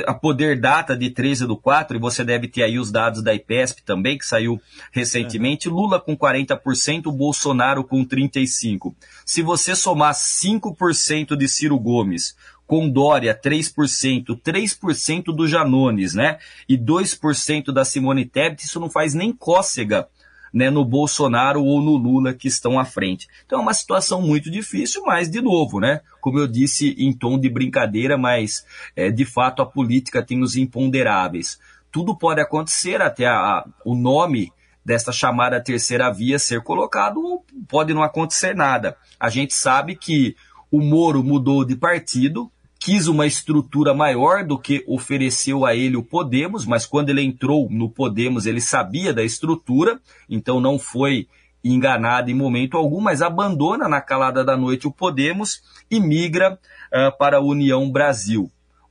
a 0.07 0.15
Poder 0.15 0.61
Data 0.61 0.97
de 0.97 1.11
13 1.11 1.47
do 1.47 1.57
4, 1.57 1.97
e 1.97 2.01
você 2.01 2.25
deve 2.25 2.49
ter 2.49 2.63
aí 2.63 2.79
os 2.79 2.91
dados 2.91 3.23
da 3.23 3.35
IPESP 3.35 3.83
também, 3.83 4.17
que 4.17 4.25
saiu 4.25 4.61
recentemente, 4.91 5.69
Lula 5.69 6.01
com 6.01 6.17
40%, 6.17 7.11
Bolsonaro 7.11 7.85
com 7.85 8.05
35%. 8.05 8.95
Se 9.27 9.43
você 9.43 9.75
somar 9.75 10.15
5% 10.15 11.37
de 11.37 11.49
Ciro 11.49 11.79
Gomes, 11.79 12.37
com 12.67 12.89
Dória 12.89 13.39
3%, 13.39 14.41
3% 14.41 15.25
do 15.25 15.47
Janones, 15.47 16.15
né? 16.15 16.39
E 16.69 16.79
2% 16.79 17.73
da 17.73 17.85
Simone 17.85 18.25
Tebet, 18.25 18.65
isso 18.65 18.81
não 18.81 18.89
faz 18.89 19.13
nem 19.13 19.33
cócega 19.33 20.09
né, 20.53 20.71
no 20.71 20.85
Bolsonaro 20.85 21.65
ou 21.65 21.81
no 21.81 21.97
Lula 21.97 22.35
que 22.35 22.47
estão 22.47 22.79
à 22.79 22.85
frente. 22.85 23.27
Então 23.47 23.59
é 23.59 23.63
uma 23.63 23.75
situação 23.75 24.21
muito 24.21 24.51
difícil, 24.51 25.03
mas, 25.05 25.31
de 25.31 25.41
novo, 25.41 25.81
né, 25.81 26.01
como 26.21 26.39
eu 26.39 26.47
disse 26.47 26.95
em 26.99 27.13
tom 27.13 27.39
de 27.39 27.49
brincadeira, 27.49 28.19
mas 28.19 28.65
é, 28.95 29.11
de 29.11 29.25
fato 29.25 29.63
a 29.63 29.67
política 29.67 30.23
tem 30.23 30.43
os 30.43 30.57
imponderáveis. 30.57 31.59
Tudo 31.91 32.17
pode 32.17 32.41
acontecer, 32.41 33.01
até 33.01 33.27
a, 33.27 33.37
a, 33.37 33.67
o 33.85 33.95
nome 33.95 34.53
desta 34.85 35.13
chamada 35.13 35.63
terceira 35.63 36.13
via 36.13 36.39
ser 36.39 36.63
colocado, 36.63 37.43
pode 37.69 37.95
não 37.95 38.03
acontecer 38.03 38.55
nada. 38.55 38.97
A 39.19 39.29
gente 39.29 39.55
sabe 39.55 39.95
que 39.95 40.37
o 40.71 40.81
Moro 40.81 41.23
mudou 41.23 41.65
de 41.65 41.77
partido, 41.77 42.51
quis 42.85 43.07
uma 43.07 43.29
estrutura 43.29 43.95
maior 43.95 44.45
do 44.45 44.59
que 44.59 44.83
ofereceu 44.89 45.65
a 45.65 45.73
ele 45.73 45.97
o 45.97 46.03
Podemos, 46.03 46.67
mas 46.67 46.85
quando 46.85 47.11
ele 47.11 47.23
entrou 47.23 47.69
no 47.71 47.89
Podemos, 47.89 48.45
ele 48.45 48.61
sabia 48.61 49.15
da 49.15 49.23
estrutura, 49.23 50.01
então 50.29 50.61
não 50.61 50.81
foi 50.81 51.29
enganado 51.63 52.29
em 52.29 52.35
momento 52.35 52.77
algum, 52.77 53.01
mas 53.01 53.23
abandona 53.23 53.89
na 53.89 54.01
calada 54.01 54.45
da 54.45 54.57
noite 54.57 54.89
o 54.89 54.93
Podemos 54.93 55.63
e 55.89 56.01
migra 56.01 56.59
uh, 56.93 57.17
para 57.17 57.37
a 57.37 57.41
União 57.41 57.89
Brasil, 57.89 58.51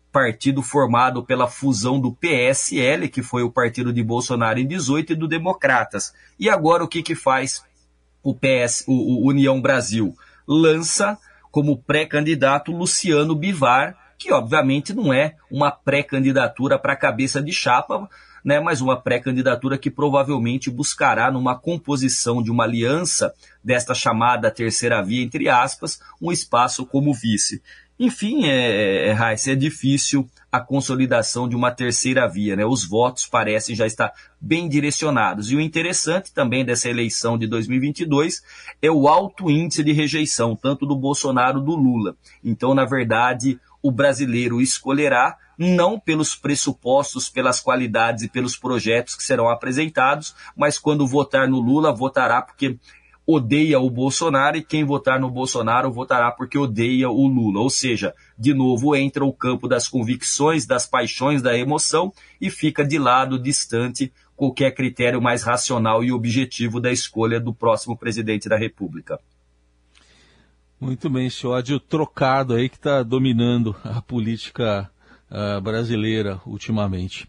partido 0.09 0.61
formado 0.61 1.21
pela 1.21 1.45
fusão 1.45 1.99
do 1.99 2.13
PSL, 2.13 3.09
que 3.09 3.21
foi 3.21 3.43
o 3.43 3.51
partido 3.51 3.91
de 3.91 4.01
Bolsonaro 4.01 4.57
em 4.57 4.65
18, 4.65 5.11
e 5.11 5.15
do 5.17 5.27
Democratas. 5.27 6.13
E 6.39 6.49
agora 6.49 6.81
o 6.81 6.87
que, 6.87 7.03
que 7.03 7.13
faz 7.13 7.61
o 8.23 8.33
PS, 8.33 8.85
o, 8.87 8.93
o 8.93 9.27
União 9.27 9.61
Brasil? 9.61 10.15
Lança 10.47 11.17
como 11.51 11.77
pré-candidato 11.77 12.71
Luciano 12.71 13.35
Bivar, 13.35 13.95
que 14.17 14.31
obviamente 14.31 14.93
não 14.93 15.13
é 15.13 15.35
uma 15.49 15.71
pré-candidatura 15.71 16.79
para 16.79 16.95
cabeça 16.95 17.41
de 17.41 17.51
chapa, 17.51 18.07
né, 18.43 18.59
mas 18.59 18.81
uma 18.81 18.99
pré-candidatura 18.99 19.77
que 19.77 19.91
provavelmente 19.91 20.71
buscará, 20.71 21.31
numa 21.31 21.57
composição 21.57 22.41
de 22.41 22.49
uma 22.49 22.63
aliança 22.63 23.33
desta 23.63 23.93
chamada 23.93 24.49
terceira 24.49 25.01
via, 25.03 25.23
entre 25.23 25.49
aspas, 25.49 25.99
um 26.21 26.31
espaço 26.31 26.85
como 26.85 27.13
vice. 27.13 27.61
Enfim, 27.99 28.45
é, 28.45 29.09
é, 29.09 29.11
é, 29.11 29.51
é 29.51 29.55
difícil 29.55 30.27
a 30.51 30.59
consolidação 30.59 31.47
de 31.47 31.55
uma 31.55 31.71
terceira 31.71 32.27
via. 32.27 32.55
Né? 32.55 32.65
Os 32.65 32.83
votos 32.83 33.25
parecem 33.25 33.75
já 33.75 33.85
estar 33.85 34.11
bem 34.39 34.67
direcionados. 34.67 35.51
E 35.51 35.55
o 35.55 35.61
interessante 35.61 36.33
também 36.33 36.65
dessa 36.65 36.89
eleição 36.89 37.37
de 37.37 37.47
2022 37.47 38.43
é 38.81 38.91
o 38.91 39.07
alto 39.07 39.49
índice 39.49 39.83
de 39.83 39.93
rejeição, 39.93 40.55
tanto 40.55 40.85
do 40.85 40.95
Bolsonaro 40.95 41.61
do 41.61 41.75
Lula. 41.75 42.17
Então, 42.43 42.73
na 42.73 42.83
verdade, 42.83 43.59
o 43.81 43.91
brasileiro 43.91 44.59
escolherá 44.59 45.37
não 45.57 45.99
pelos 45.99 46.35
pressupostos, 46.35 47.29
pelas 47.29 47.59
qualidades 47.59 48.23
e 48.23 48.29
pelos 48.29 48.57
projetos 48.57 49.15
que 49.15 49.23
serão 49.23 49.47
apresentados, 49.47 50.35
mas 50.55 50.77
quando 50.77 51.07
votar 51.07 51.47
no 51.47 51.59
Lula, 51.59 51.93
votará 51.93 52.41
porque 52.41 52.77
odeia 53.33 53.79
o 53.79 53.89
Bolsonaro 53.89 54.57
e 54.57 54.63
quem 54.63 54.83
votar 54.83 55.19
no 55.19 55.29
Bolsonaro 55.29 55.91
votará 55.91 56.31
porque 56.31 56.57
odeia 56.57 57.09
o 57.09 57.27
Lula. 57.27 57.59
Ou 57.59 57.69
seja, 57.69 58.13
de 58.37 58.53
novo 58.53 58.95
entra 58.95 59.23
o 59.25 59.33
campo 59.33 59.67
das 59.67 59.87
convicções, 59.87 60.65
das 60.65 60.85
paixões, 60.85 61.41
da 61.41 61.57
emoção 61.57 62.13
e 62.39 62.49
fica 62.49 62.85
de 62.85 62.97
lado, 62.97 63.39
distante, 63.39 64.11
qualquer 64.35 64.71
critério 64.71 65.21
mais 65.21 65.43
racional 65.43 66.03
e 66.03 66.11
objetivo 66.11 66.79
da 66.79 66.91
escolha 66.91 67.39
do 67.39 67.53
próximo 67.53 67.97
presidente 67.97 68.49
da 68.49 68.57
República. 68.57 69.19
Muito 70.79 71.09
bem, 71.11 71.27
esse 71.27 71.45
ódio 71.45 71.79
trocado 71.79 72.55
aí 72.55 72.67
que 72.67 72.75
está 72.75 73.03
dominando 73.03 73.75
a 73.83 74.01
política 74.01 74.89
uh, 75.29 75.61
brasileira 75.61 76.41
ultimamente. 76.43 77.27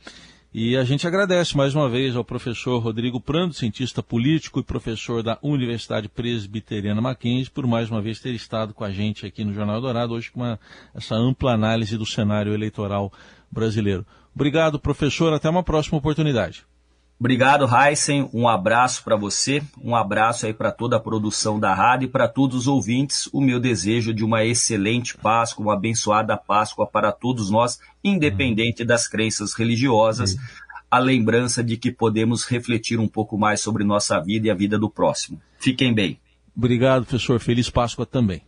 E 0.54 0.76
a 0.76 0.84
gente 0.84 1.06
agradece 1.06 1.56
mais 1.56 1.74
uma 1.74 1.88
vez 1.88 2.14
ao 2.14 2.22
professor 2.22 2.78
Rodrigo 2.78 3.18
Prando, 3.18 3.54
cientista 3.54 4.02
político 4.02 4.60
e 4.60 4.62
professor 4.62 5.22
da 5.22 5.38
Universidade 5.40 6.10
Presbiteriana 6.10 7.00
Mackenzie, 7.00 7.50
por 7.50 7.66
mais 7.66 7.90
uma 7.90 8.02
vez 8.02 8.20
ter 8.20 8.34
estado 8.34 8.74
com 8.74 8.84
a 8.84 8.90
gente 8.90 9.24
aqui 9.24 9.44
no 9.44 9.54
Jornal 9.54 9.80
Dourado, 9.80 10.12
hoje 10.12 10.30
com 10.30 10.40
uma, 10.40 10.60
essa 10.94 11.14
ampla 11.14 11.54
análise 11.54 11.96
do 11.96 12.04
cenário 12.04 12.52
eleitoral 12.52 13.10
brasileiro. 13.50 14.04
Obrigado, 14.34 14.78
professor. 14.78 15.32
Até 15.32 15.48
uma 15.48 15.62
próxima 15.62 15.96
oportunidade. 15.96 16.66
Obrigado, 17.22 17.68
Heisen. 17.72 18.28
Um 18.34 18.48
abraço 18.48 19.04
para 19.04 19.14
você, 19.14 19.62
um 19.80 19.94
abraço 19.94 20.44
aí 20.44 20.52
para 20.52 20.72
toda 20.72 20.96
a 20.96 21.00
produção 21.00 21.60
da 21.60 21.72
rádio 21.72 22.06
e 22.06 22.10
para 22.10 22.26
todos 22.26 22.56
os 22.56 22.66
ouvintes. 22.66 23.28
O 23.32 23.40
meu 23.40 23.60
desejo 23.60 24.12
de 24.12 24.24
uma 24.24 24.44
excelente 24.44 25.16
Páscoa, 25.16 25.66
uma 25.66 25.74
abençoada 25.74 26.36
Páscoa 26.36 26.84
para 26.84 27.12
todos 27.12 27.48
nós, 27.48 27.78
independente 28.02 28.84
das 28.84 29.06
crenças 29.06 29.54
religiosas. 29.54 30.36
A 30.90 30.98
lembrança 30.98 31.62
de 31.62 31.76
que 31.76 31.92
podemos 31.92 32.44
refletir 32.44 32.98
um 32.98 33.06
pouco 33.06 33.38
mais 33.38 33.60
sobre 33.60 33.84
nossa 33.84 34.18
vida 34.18 34.48
e 34.48 34.50
a 34.50 34.54
vida 34.54 34.76
do 34.76 34.90
próximo. 34.90 35.40
Fiquem 35.60 35.94
bem. 35.94 36.18
Obrigado, 36.56 37.04
professor. 37.04 37.38
Feliz 37.38 37.70
Páscoa 37.70 38.04
também. 38.04 38.42